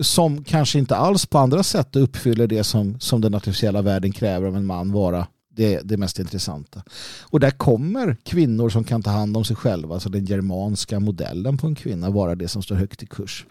[0.00, 4.46] som kanske inte alls på andra sätt uppfyller det som, som den artificiella världen kräver
[4.46, 6.82] av en man vara det, det mest intressanta.
[7.22, 11.58] Och där kommer kvinnor som kan ta hand om sig själva, alltså den germanska modellen
[11.58, 13.46] på en kvinna, vara det som står högt i kurs.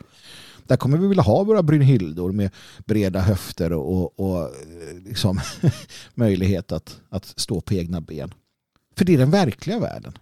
[0.64, 2.52] Där kommer vi vilja ha våra Brynhildor med
[2.86, 4.50] breda höfter och, och, och eh,
[5.06, 5.40] liksom,
[6.14, 8.34] möjlighet att, att stå på egna ben.
[8.98, 10.18] För det är den verkliga världen.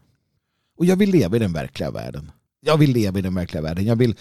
[0.77, 2.31] Och jag vill leva i den verkliga världen.
[2.65, 3.85] Jag vill leva i den verkliga världen.
[3.85, 4.15] Jag vill,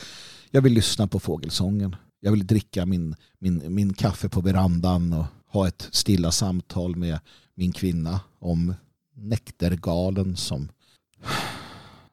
[0.51, 1.97] jag vill lyssna på fågelsången.
[2.21, 7.19] Jag vill dricka min, min, min kaffe på verandan och ha ett stilla samtal med
[7.55, 8.75] min kvinna om
[9.15, 10.69] näktergalen som,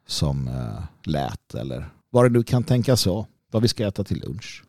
[0.06, 3.26] som äh, lät eller vad det nu kan tänkas vara.
[3.50, 4.64] Vad vi ska äta till lunch.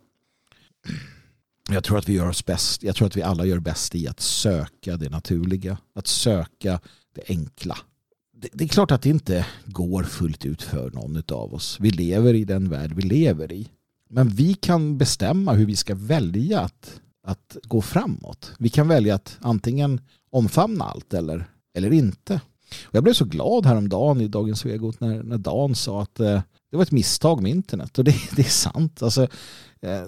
[1.70, 2.84] Jag tror att vi gör oss bäst.
[2.84, 5.78] Jag tror att vi alla gör bäst i att söka det naturliga.
[5.95, 6.80] Att söka
[7.16, 7.78] det enkla
[8.54, 11.78] det, är klart att det inte går fullt ut för någon av oss.
[11.80, 13.68] Vi lever i den värld vi lever i.
[14.10, 18.52] Men vi kan bestämma hur vi ska välja att, att gå framåt.
[18.60, 22.42] Vi kan välja att antingen omfamna allt eller, eller inte.
[22.86, 26.42] Och jag blev så glad häromdagen i Dagens Vegot när, när Dan sa att eh,
[26.72, 27.98] det var ett misstag med internet.
[27.98, 29.04] Och det, det är sant.
[29.04, 29.24] Alltså,
[29.82, 30.04] eh,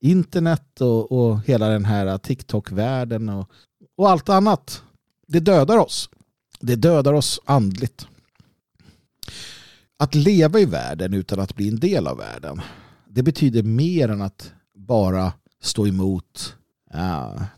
[0.00, 3.50] internet och, och hela den här TikTok-världen och,
[3.96, 4.82] och allt annat.
[5.28, 6.10] Det dödar oss.
[6.60, 8.06] Det dödar oss andligt.
[9.98, 12.60] Att leva i världen utan att bli en del av världen.
[13.08, 15.32] Det betyder mer än att bara
[15.62, 16.56] stå emot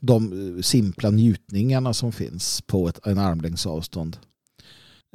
[0.01, 4.17] de eh, simpla njutningarna som finns på ett, en armlängds avstånd.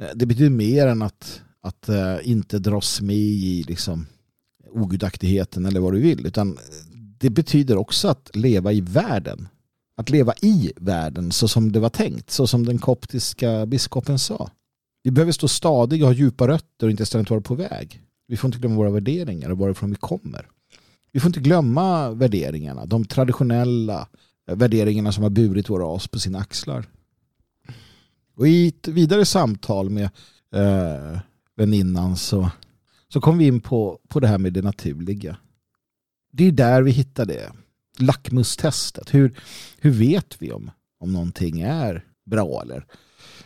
[0.02, 4.06] Eh, det betyder mer än att, att uh, inte dras med i liksom,
[4.70, 6.26] ogudaktigheten eller vad du vill.
[6.26, 6.58] Utan
[7.18, 9.48] det betyder också att leva i världen
[9.96, 14.50] att leva i världen så som det var tänkt, så som den koptiska biskopen sa.
[15.02, 18.00] Vi behöver stå stadiga och ha djupa rötter och inte ständigt vara på väg.
[18.26, 20.48] Vi får inte glömma våra värderingar och varifrån vi kommer.
[21.12, 24.08] Vi får inte glömma värderingarna, de traditionella
[24.46, 26.86] värderingarna som har burit våra as på sina axlar.
[28.36, 30.10] Och i ett vidare samtal med
[30.54, 31.18] eh,
[31.56, 32.50] väninnan så,
[33.08, 35.36] så kom vi in på, på det här med det naturliga.
[36.32, 37.52] Det är där vi hittar det
[37.98, 39.14] lackmustestet.
[39.14, 39.40] Hur,
[39.78, 40.70] hur vet vi om,
[41.00, 42.86] om någonting är bra eller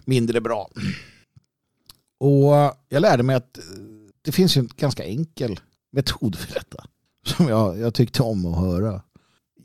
[0.05, 0.71] mindre bra?
[2.21, 3.65] Och jag lärde mig att eh,
[4.23, 5.61] det finns en ganska enkel
[5.93, 6.85] metod för detta.
[7.27, 9.03] Som jag, jag tyckte om att höra.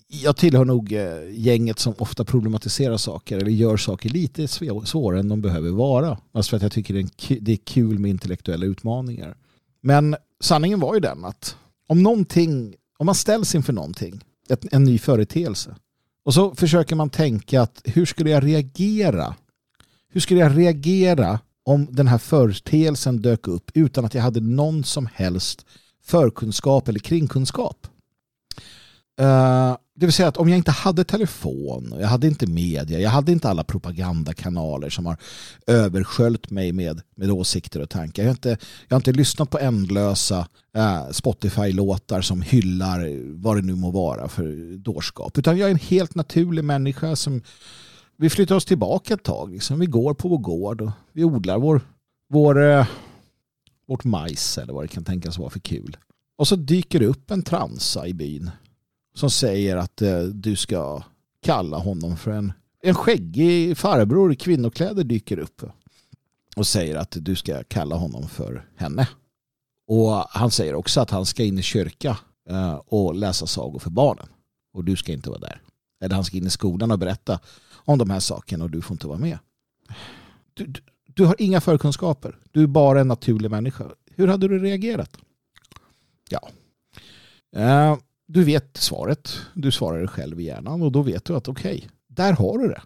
[0.07, 4.47] Jag tillhör nog eh, gänget som ofta problematiserar saker eller gör saker lite
[4.85, 6.17] svårare än de behöver vara.
[6.31, 6.93] Alltså för att jag tycker
[7.41, 9.37] det är kul med intellektuella utmaningar.
[9.81, 11.57] Men sanningen var ju den att
[11.87, 15.75] om någonting, om man ställs inför någonting ett, en ny företeelse.
[16.25, 19.35] Och så försöker man tänka att hur skulle jag reagera?
[20.13, 24.83] hur skulle jag reagera om den här företeelsen dök upp utan att jag hade någon
[24.83, 25.65] som helst
[26.03, 27.87] förkunskap eller kringkunskap?
[29.21, 33.09] Uh, det vill säga att om jag inte hade telefon, jag hade inte media, jag
[33.09, 35.17] hade inte alla propagandakanaler som har
[35.67, 38.23] översköljt mig med, med åsikter och tankar.
[38.23, 43.09] Jag har inte, jag har inte lyssnat på ändlösa äh, Spotify-låtar som hyllar
[43.41, 45.37] vad det nu må vara för dårskap.
[45.37, 47.41] Utan jag är en helt naturlig människa som
[48.17, 49.51] vi flyttar oss tillbaka ett tag.
[49.51, 49.79] Liksom.
[49.79, 51.81] Vi går på vår gård och vi odlar vår,
[52.29, 52.87] vår, äh,
[53.87, 55.97] vårt majs eller vad det kan tänkas vara för kul.
[56.37, 58.51] Och så dyker det upp en transa i byn
[59.13, 61.03] som säger att eh, du ska
[61.41, 65.61] kalla honom för en, en skäggig farbror i kvinnokläder dyker upp
[66.55, 69.07] och säger att du ska kalla honom för henne.
[69.87, 72.17] Och han säger också att han ska in i kyrka
[72.49, 74.27] eh, och läsa sagor för barnen.
[74.73, 75.61] Och du ska inte vara där.
[76.01, 77.39] Eller han ska in i skolan och berätta
[77.73, 79.39] om de här sakerna och du får inte vara med.
[80.53, 82.37] Du, du, du har inga förkunskaper.
[82.51, 83.85] Du är bara en naturlig människa.
[84.15, 85.17] Hur hade du reagerat?
[86.29, 86.49] Ja.
[87.57, 87.97] Uh,
[88.27, 89.37] du vet svaret.
[89.53, 92.57] Du svarar det själv i hjärnan och då vet du att okej, okay, där har
[92.57, 92.81] du det.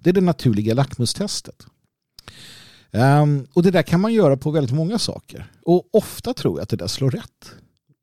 [0.00, 1.66] Det är det naturliga lackmustestet.
[2.92, 5.46] Um, och det där kan man göra på väldigt många saker.
[5.62, 7.52] Och ofta tror jag att det där slår rätt.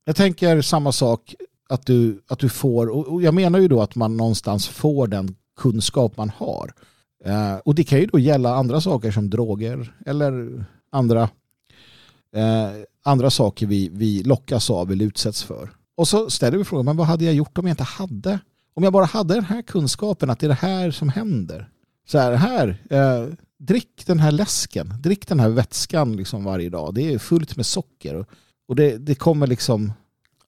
[0.05, 1.35] Jag tänker samma sak
[1.69, 5.35] att du, att du får, och jag menar ju då att man någonstans får den
[5.59, 6.73] kunskap man har.
[7.27, 11.23] Uh, och det kan ju då gälla andra saker som droger eller andra,
[12.37, 15.69] uh, andra saker vi, vi lockas av eller utsätts för.
[16.01, 18.39] Och så ställer vi frågan, men vad hade jag gjort om jag inte hade?
[18.73, 21.69] Om jag bara hade den här kunskapen att det är det här som händer.
[22.07, 26.93] Så här, här eh, drick den här läsken, drick den här vätskan liksom varje dag.
[26.93, 28.15] Det är fullt med socker.
[28.15, 28.27] Och,
[28.67, 29.93] och det, det kommer liksom,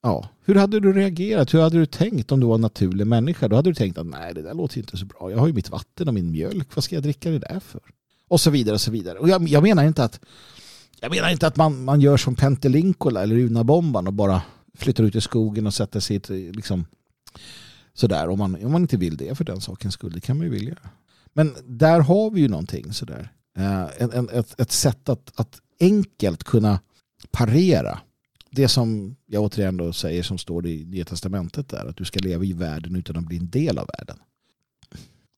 [0.02, 0.30] ja.
[0.46, 1.54] Hur hade du reagerat?
[1.54, 3.48] Hur hade du tänkt om du var en naturlig människa?
[3.48, 5.32] Då hade du tänkt att nej, det där låter inte så bra.
[5.32, 6.76] Jag har ju mitt vatten och min mjölk.
[6.76, 7.82] Vad ska jag dricka det där för?
[8.28, 9.20] Och så vidare och så vidare.
[9.20, 10.20] Och jag, jag menar inte att
[11.02, 14.42] jag menar inte att man, man gör som Pentelinkola eller Unabomban och bara
[14.78, 16.22] flyttar ut i skogen och sätter sig
[16.52, 16.86] liksom,
[17.94, 18.30] sådär.
[18.30, 20.52] Om man, om man inte vill det för den sakens skull, det kan man ju
[20.52, 20.78] vilja.
[21.34, 23.32] Men där har vi ju någonting sådär.
[23.58, 26.80] Eh, en, en, ett, ett sätt att, att enkelt kunna
[27.32, 28.00] parera
[28.50, 32.20] det som jag återigen då säger som står i Nya Testamentet där, att du ska
[32.20, 34.18] leva i världen utan att bli en del av världen.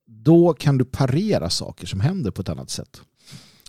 [0.05, 3.01] Då kan du parera saker som händer på ett annat sätt.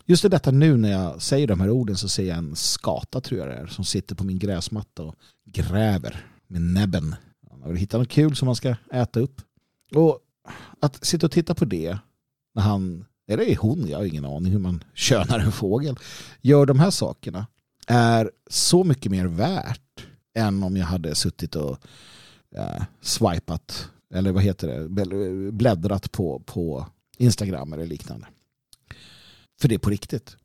[0.09, 3.21] Just i detta nu när jag säger de här orden så ser jag en skata
[3.21, 7.15] tror jag det är som sitter på min gräsmatta och gräver med näbben.
[7.51, 9.41] Han du hittat något kul som man ska äta upp.
[9.95, 10.19] Och
[10.81, 11.99] att sitta och titta på det
[12.55, 15.97] när han, eller är hon, jag har ingen aning hur man könar en fågel,
[16.41, 17.47] gör de här sakerna
[17.87, 21.79] är så mycket mer värt än om jag hade suttit och
[22.57, 26.87] eh, swipat eller vad heter det, bläddrat på, på
[27.19, 28.27] Instagram eller liknande.
[29.61, 30.37] För det är på riktigt.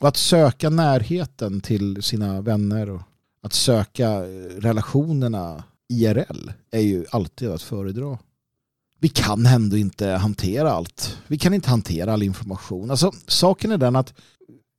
[0.00, 3.02] Och att söka närheten till sina vänner och
[3.42, 8.18] att söka eh, relationerna IRL är ju alltid att föredra.
[9.00, 11.18] Vi kan ändå inte hantera allt.
[11.26, 12.90] Vi kan inte hantera all information.
[12.90, 14.14] Alltså, saken är den att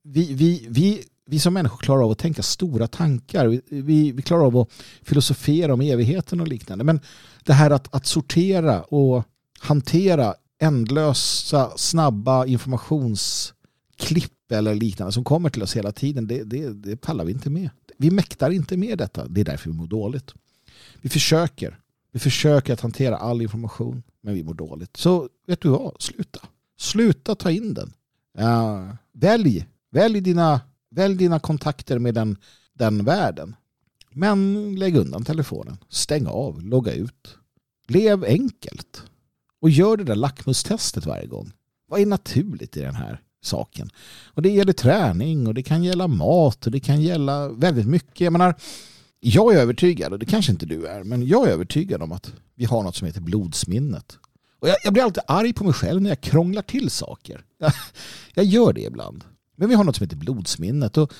[0.03, 3.47] vi, vi, vi, vi som människor klarar av att tänka stora tankar.
[3.47, 6.83] Vi, vi, vi klarar av att filosofera om evigheten och liknande.
[6.83, 6.99] Men
[7.43, 9.23] det här att, att sortera och
[9.59, 13.53] hantera ändlösa, snabba informations
[14.01, 17.49] klipp eller liknande som kommer till oss hela tiden, det, det, det pallar vi inte
[17.49, 17.69] med.
[17.97, 19.27] Vi mäktar inte med detta.
[19.27, 20.33] Det är därför vi mår dåligt.
[21.01, 21.79] Vi försöker.
[22.11, 24.97] Vi försöker att hantera all information, men vi mår dåligt.
[24.97, 26.01] Så vet du vad?
[26.01, 26.39] Sluta.
[26.79, 27.93] Sluta ta in den.
[28.39, 29.67] Uh, välj.
[29.91, 32.37] Välj dina, välj dina kontakter med den,
[32.73, 33.55] den världen.
[34.11, 35.77] Men lägg undan telefonen.
[35.89, 36.61] Stäng av.
[36.61, 37.37] Logga ut.
[37.87, 39.03] Lev enkelt.
[39.59, 41.51] Och gör det där lackmustestet varje gång.
[41.87, 43.89] Vad är naturligt i den här saken.
[44.33, 48.21] Och det gäller träning och det kan gälla mat och det kan gälla väldigt mycket.
[48.21, 48.55] Jag menar,
[49.19, 52.33] jag är övertygad, och det kanske inte du är, men jag är övertygad om att
[52.55, 54.17] vi har något som heter blodsminnet.
[54.59, 57.43] Och jag, jag blir alltid arg på mig själv när jag krånglar till saker.
[57.57, 57.73] Jag,
[58.33, 59.23] jag gör det ibland.
[59.55, 60.97] Men vi har något som heter blodsminnet.
[60.97, 61.13] Och,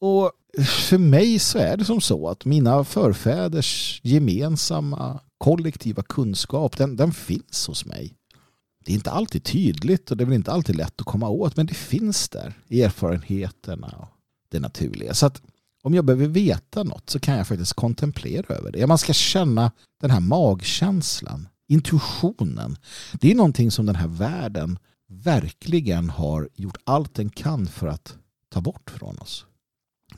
[0.00, 0.32] och
[0.66, 7.12] för mig så är det som så att mina förfäders gemensamma kollektiva kunskap, den, den
[7.12, 8.14] finns hos mig
[8.84, 11.56] det är inte alltid tydligt och det är väl inte alltid lätt att komma åt
[11.56, 12.54] men det finns där.
[12.68, 14.08] i Erfarenheterna och
[14.48, 15.14] det naturliga.
[15.14, 15.42] Så att
[15.82, 18.86] om jag behöver veta något så kan jag faktiskt kontemplera över det.
[18.86, 22.76] Man ska känna den här magkänslan, intuitionen.
[23.20, 24.78] Det är någonting som den här världen
[25.08, 28.16] verkligen har gjort allt den kan för att
[28.48, 29.46] ta bort från oss.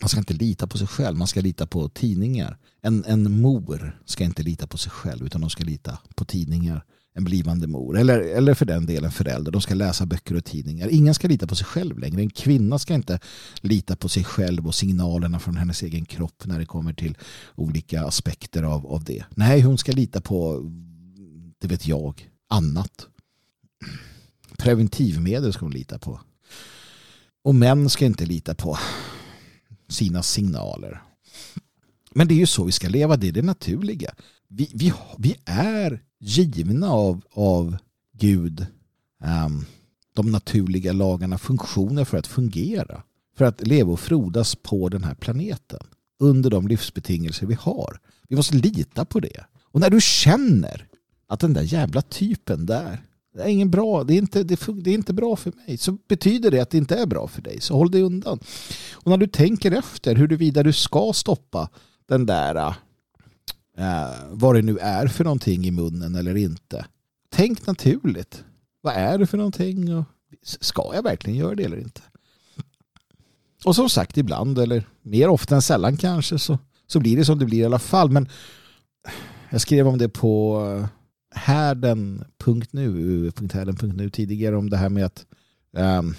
[0.00, 2.58] Man ska inte lita på sig själv, man ska lita på tidningar.
[2.82, 6.84] En, en mor ska inte lita på sig själv utan de ska lita på tidningar
[7.16, 9.52] en blivande mor eller, eller för den delen förälder.
[9.52, 10.88] De ska läsa böcker och tidningar.
[10.88, 12.20] Ingen ska lita på sig själv längre.
[12.20, 13.20] En kvinna ska inte
[13.60, 17.16] lita på sig själv och signalerna från hennes egen kropp när det kommer till
[17.54, 19.24] olika aspekter av, av det.
[19.30, 20.70] Nej, hon ska lita på,
[21.58, 23.06] det vet jag, annat.
[24.58, 26.20] Preventivmedel ska hon lita på.
[27.44, 28.78] Och män ska inte lita på
[29.88, 31.02] sina signaler.
[32.14, 34.14] Men det är ju så vi ska leva, det är det naturliga.
[34.48, 37.76] Vi, vi, vi är givna av, av
[38.12, 38.66] Gud
[39.46, 39.66] um,
[40.14, 43.02] de naturliga lagarna funktioner för att fungera.
[43.36, 45.80] För att leva och frodas på den här planeten.
[46.18, 48.00] Under de livsbetingelser vi har.
[48.28, 49.44] Vi måste lita på det.
[49.62, 50.86] Och när du känner
[51.28, 53.02] att den där jävla typen där
[53.36, 55.76] det är ingen bra, det är, inte, det, det är inte bra för mig.
[55.76, 57.60] Så betyder det att det inte är bra för dig.
[57.60, 58.38] Så håll dig undan.
[58.92, 61.68] Och när du tänker efter huruvida du ska stoppa
[62.06, 62.74] den där
[63.76, 66.86] eh, vad det nu är för någonting i munnen eller inte.
[67.30, 68.44] Tänk naturligt.
[68.80, 69.94] Vad är det för någonting?
[69.96, 70.04] Och
[70.42, 72.00] ska jag verkligen göra det eller inte?
[73.64, 77.38] Och som sagt ibland eller mer ofta än sällan kanske så, så blir det som
[77.38, 78.10] det blir i alla fall.
[78.10, 78.28] Men
[79.50, 80.88] jag skrev om det på
[81.34, 85.26] härden.nu härden.nu tidigare om det här med att,
[85.72, 86.14] um,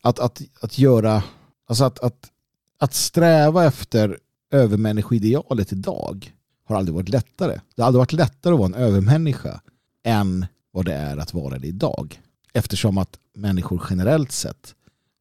[0.00, 1.22] att, att, att göra
[1.68, 2.30] alltså att, att,
[2.78, 4.18] att sträva efter
[4.50, 6.32] övermänniskoidealet idag
[6.68, 7.60] har aldrig varit lättare.
[7.74, 9.60] Det har aldrig varit lättare att vara en övermänniska
[10.04, 12.20] än vad det är att vara det idag.
[12.52, 14.74] Eftersom att människor generellt sett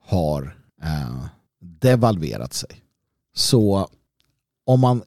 [0.06, 1.26] har eh,
[1.60, 2.82] devalverat sig.
[3.36, 3.90] Så
[4.66, 5.04] om man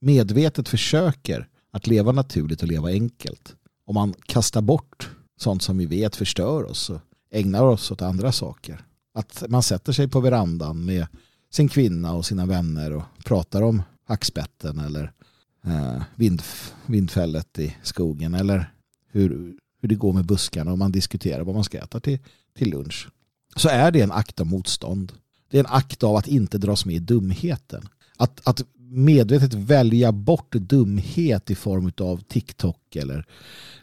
[0.00, 3.54] medvetet försöker att leva naturligt och leva enkelt.
[3.86, 8.32] Om man kastar bort sånt som vi vet förstör oss och ägnar oss åt andra
[8.32, 8.84] saker.
[9.14, 11.06] Att man sätter sig på verandan med
[11.50, 15.12] sin kvinna och sina vänner och pratar om hackspetten eller
[15.66, 16.42] eh, vind,
[16.86, 18.72] vindfället i skogen eller
[19.10, 22.18] hur, hur det går med buskarna och man diskuterar vad man ska äta till,
[22.58, 23.08] till lunch.
[23.56, 25.12] Så är det en akt av motstånd.
[25.50, 27.88] Det är en akt av att inte dras med i dumheten.
[28.16, 33.26] Att, att medvetet välja bort dumhet i form av TikTok eller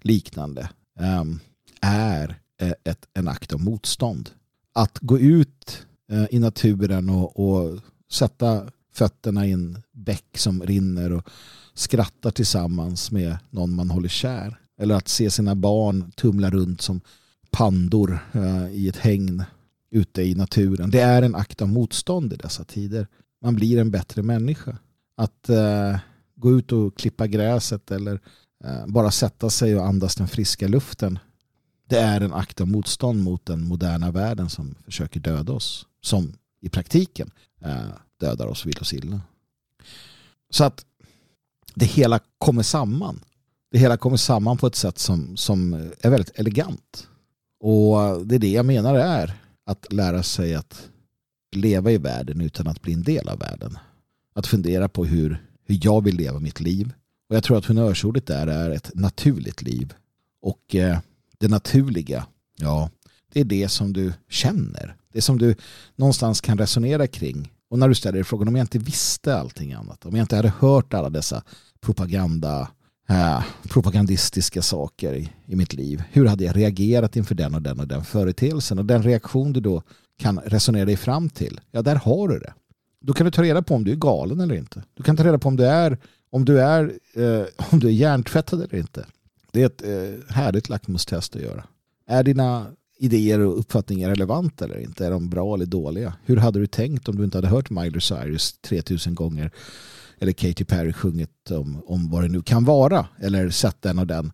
[0.01, 0.69] liknande
[0.99, 1.39] um,
[1.81, 4.29] är eh, ett, en akt av motstånd.
[4.73, 7.79] Att gå ut uh, i naturen och, och
[8.11, 11.29] sätta fötterna i en bäck som rinner och
[11.73, 14.59] skrattar tillsammans med någon man håller kär.
[14.81, 17.01] Eller att se sina barn tumla runt som
[17.51, 19.43] pandor eh, i ett hägn
[19.91, 20.91] ute i naturen.
[20.91, 23.07] Det är en akt av motstånd i dessa tider.
[23.41, 24.77] Man blir en bättre människa.
[25.17, 25.97] Att eh,
[26.35, 28.19] gå ut och klippa gräset eller
[28.63, 31.19] eh, bara sätta sig och andas den friska luften.
[31.89, 35.85] Det är en akt av motstånd mot den moderna världen som försöker döda oss.
[36.01, 37.31] Som i praktiken
[38.19, 39.21] dödar oss vill oss illa.
[40.49, 40.85] Så att
[41.75, 43.19] det hela kommer samman.
[43.71, 47.07] Det hela kommer samman på ett sätt som, som är väldigt elegant.
[47.59, 49.33] Och det är det jag menar är
[49.65, 50.89] att lära sig att
[51.51, 53.77] leva i världen utan att bli en del av världen.
[54.33, 56.93] Att fundera på hur, hur jag vill leva mitt liv.
[57.29, 59.93] Och jag tror att honnörsordet där är ett naturligt liv.
[60.41, 60.99] Och eh,
[61.37, 62.89] det naturliga, ja,
[63.33, 64.95] det är det som du känner.
[65.13, 65.55] Det som du
[65.95, 67.51] någonstans kan resonera kring.
[67.69, 70.35] Och när du ställer dig frågan om jag inte visste allting annat, om jag inte
[70.35, 71.43] hade hört alla dessa
[71.81, 72.69] propaganda,
[73.09, 76.03] eh, propagandistiska saker i, i mitt liv.
[76.11, 78.79] Hur hade jag reagerat inför den och den och den företeelsen?
[78.79, 79.81] Och den reaktion du då
[80.17, 82.53] kan resonera dig fram till, ja där har du det.
[83.01, 84.83] Då kan du ta reda på om du är galen eller inte.
[84.93, 85.97] Du kan ta reda på om du är,
[86.29, 89.05] om du är, eh, om du är hjärntvättad eller inte.
[89.51, 91.63] Det är ett eh, härligt lackmustest att göra.
[92.07, 92.65] Är dina
[92.99, 95.05] idéer och uppfattningar relevanta eller inte?
[95.05, 96.13] Är de bra eller dåliga?
[96.25, 99.51] Hur hade du tänkt om du inte hade hört Miley Cyrus 3000 gånger
[100.19, 104.07] eller Katy Perry sjungit om, om vad det nu kan vara eller sett den och
[104.07, 104.31] den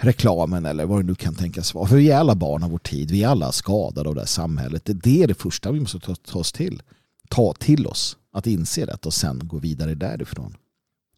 [0.00, 1.86] reklamen eller vad det nu kan tänkas vara.
[1.86, 3.10] För vi är alla barn av vår tid.
[3.10, 4.82] Vi är alla skadade av det här samhället.
[4.84, 6.82] Det är det första vi måste ta, ta oss till.
[7.28, 10.56] Ta till oss att inse det och sen gå vidare därifrån.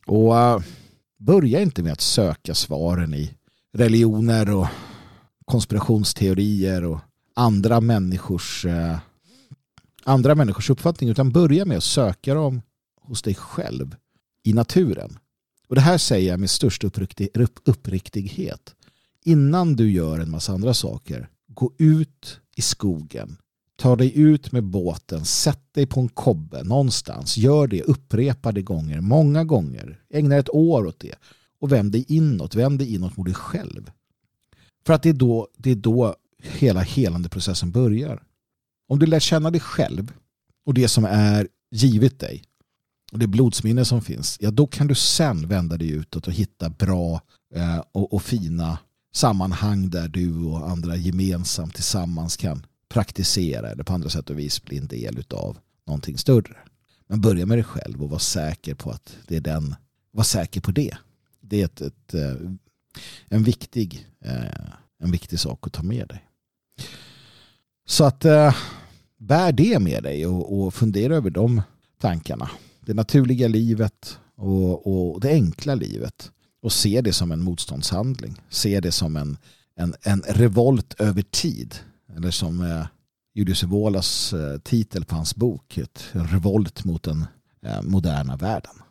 [0.07, 0.59] Och uh,
[1.19, 3.31] börja inte med att söka svaren i
[3.73, 4.67] religioner och
[5.53, 6.99] konspirationsteorier och
[7.35, 8.99] andra människors eh,
[10.05, 12.63] andra människors uppfattning utan börja med att söka dem
[13.01, 13.97] hos dig själv
[14.45, 15.19] i naturen.
[15.69, 17.29] Och det här säger jag med största uppriktig,
[17.65, 18.75] uppriktighet.
[19.25, 23.37] Innan du gör en massa andra saker, gå ut i skogen.
[23.77, 27.37] Ta dig ut med båten, sätt dig på en kobbe någonstans.
[27.37, 30.01] Gör det upprepade gånger, många gånger.
[30.11, 31.15] Ägna ett år åt det.
[31.61, 33.91] Och vänd dig inåt, vänd dig inåt mot dig själv.
[34.87, 38.23] För att det är då, det är då hela helande processen börjar.
[38.89, 40.13] Om du lär känna dig själv
[40.67, 42.43] och det som är givet dig
[43.13, 46.69] och det blodsminne som finns, ja då kan du sen vända dig utåt och hitta
[46.71, 47.21] bra
[47.55, 48.79] eh, och, och, fina
[49.15, 54.65] sammanhang där du och andra gemensamt tillsammans kan praktisera eller på andra sätt och vis
[54.65, 56.57] bli en del av någonting större.
[57.07, 59.75] Men börja med dig själv och var säker på att det är den,
[60.13, 60.97] var säker på det.
[61.41, 62.35] Det är ett, ett eh,
[63.29, 66.29] en, viktig, eh, en viktig sak att ta med dig.
[67.87, 68.55] Så att eh,
[69.19, 71.63] bär det med dig och, och fundera över de
[72.01, 72.51] tankarna.
[72.81, 76.31] Det naturliga livet och, och det enkla livet.
[76.63, 78.41] Och se det som en motståndshandling.
[78.49, 79.37] Se det som en,
[79.77, 81.75] en, en revolt över tid.
[82.17, 82.87] Eller som eh,
[83.35, 85.79] Julius Evolas eh, titel på hans bok.
[85.79, 87.27] Ett revolt mot den
[87.63, 88.82] eh, moderna världen.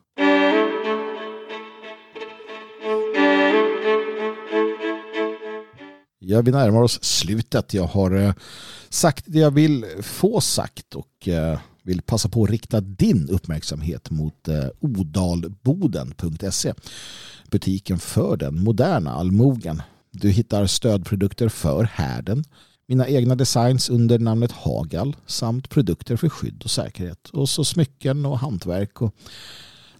[6.31, 7.73] Ja, vi närmar oss slutet.
[7.73, 8.33] Jag har eh,
[8.89, 14.11] sagt det jag vill få sagt och eh, vill passa på att rikta din uppmärksamhet
[14.11, 16.73] mot eh, odalboden.se.
[17.49, 19.81] Butiken för den moderna allmogen.
[20.11, 22.43] Du hittar stödprodukter för härden,
[22.87, 28.25] mina egna designs under namnet Hagal samt produkter för skydd och säkerhet och så smycken
[28.25, 29.15] och hantverk och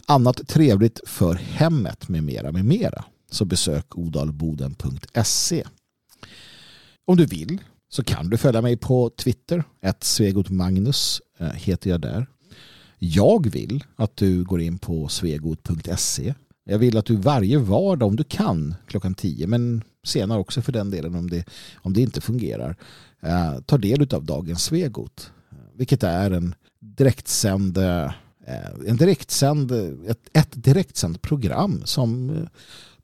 [0.06, 3.04] annat trevligt för hemmet med mera med mera.
[3.30, 5.64] Så besök odalboden.se.
[7.04, 7.58] Om du vill
[7.88, 9.64] så kan du följa mig på Twitter.
[9.80, 12.26] Ett Svegotmagnus eh, heter jag där.
[12.98, 16.34] Jag vill att du går in på svegot.se.
[16.64, 20.72] Jag vill att du varje vardag om du kan klockan 10 men senare också för
[20.72, 21.44] den delen om det,
[21.74, 22.76] om det inte fungerar
[23.22, 25.32] eh, tar del av dagens Svegot.
[25.74, 28.10] Vilket är en direktsänd, eh,
[28.86, 29.72] en direktsänd,
[30.06, 32.48] ett, ett direktsänd program som eh,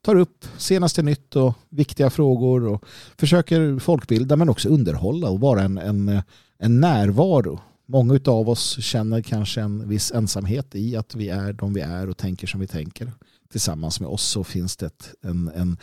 [0.01, 2.85] tar upp senaste nytt och viktiga frågor och
[3.17, 6.21] försöker folkbilda men också underhålla och vara en, en,
[6.59, 7.59] en närvaro.
[7.85, 12.09] Många av oss känner kanske en viss ensamhet i att vi är de vi är
[12.09, 13.11] och tänker som vi tänker.
[13.51, 15.77] Tillsammans med oss så finns det en, en,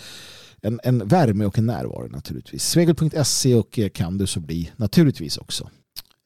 [0.63, 2.65] en, en värme och en närvaro naturligtvis.
[2.65, 5.71] Svegel.se och kan du så bli naturligtvis också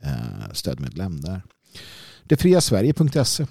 [0.02, 1.42] eh, stödmedlem där.
[2.24, 3.46] Detfriasverige.se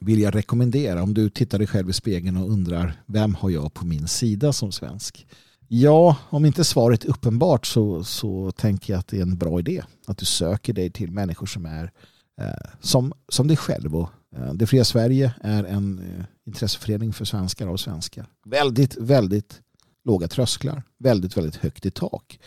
[0.00, 3.74] vill jag rekommendera om du tittar dig själv i spegeln och undrar vem har jag
[3.74, 5.26] på min sida som svensk?
[5.68, 9.58] Ja, om inte svaret är uppenbart så, så tänker jag att det är en bra
[9.58, 11.92] idé att du söker dig till människor som är
[12.40, 13.96] eh, som, som dig själv.
[13.96, 18.26] Och, eh, det fria Sverige är en eh, intresseförening för svenskar och svenskar.
[18.46, 19.60] Väldigt, väldigt
[20.04, 20.82] låga trösklar.
[20.98, 22.40] Väldigt, väldigt högt i tak.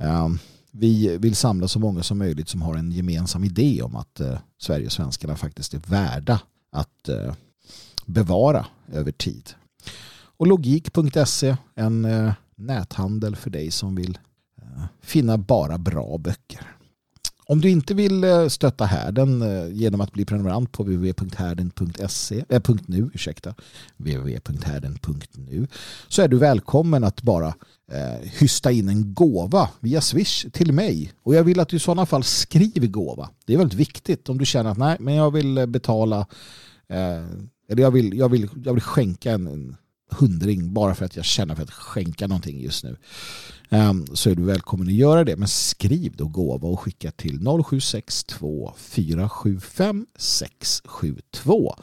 [0.00, 0.28] Eh,
[0.70, 4.38] vi vill samla så många som möjligt som har en gemensam idé om att eh,
[4.58, 6.40] Sverige och svenskarna faktiskt är värda
[6.74, 7.34] att eh,
[8.06, 9.50] bevara över tid.
[10.36, 14.18] Och logik.se, en eh, näthandel för dig som vill
[14.62, 16.70] eh, finna bara bra böcker.
[17.46, 23.54] Om du inte vill stötta härden genom att bli prenumerant på www.härden.se äh, .nu, ursäkta,
[23.96, 25.66] www.härden.nu
[26.08, 27.54] så är du välkommen att bara
[27.92, 31.12] eh, hysta in en gåva via Swish till mig.
[31.22, 33.30] Och jag vill att du i sådana fall skriver gåva.
[33.46, 36.26] Det är väldigt viktigt om du känner att nej, men jag vill betala eh,
[36.88, 37.24] Eh,
[37.68, 39.76] eller jag vill, jag vill, jag vill skänka en, en
[40.10, 42.96] hundring bara för att jag känner för att skänka någonting just nu.
[43.68, 45.36] Ehm, så är du välkommen att göra det.
[45.36, 51.74] Men skriv då gåva och skicka till 0762 475 672.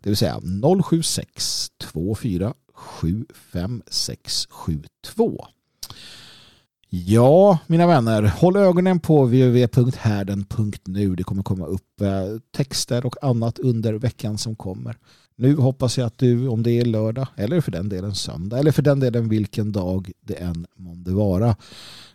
[0.00, 0.40] Det vill säga
[0.84, 5.46] 076 24 75672.
[6.96, 11.16] Ja, mina vänner, håll ögonen på www.härden.nu.
[11.16, 12.08] Det kommer komma upp eh,
[12.56, 14.98] texter och annat under veckan som kommer.
[15.36, 18.72] Nu hoppas jag att du, om det är lördag eller för den delen söndag eller
[18.72, 21.56] för den delen vilken dag det än månde vara,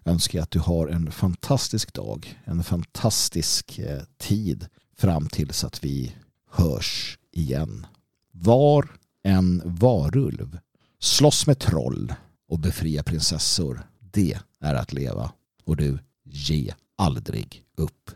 [0.05, 4.67] önskar jag att du har en fantastisk dag, en fantastisk eh, tid
[4.97, 6.15] fram tills att vi
[6.51, 7.85] hörs igen.
[8.31, 8.87] Var
[9.23, 10.57] en varulv.
[10.99, 12.13] Slåss med troll
[12.49, 13.81] och befria prinsessor.
[14.11, 15.31] Det är att leva.
[15.63, 18.11] Och du, ge aldrig upp.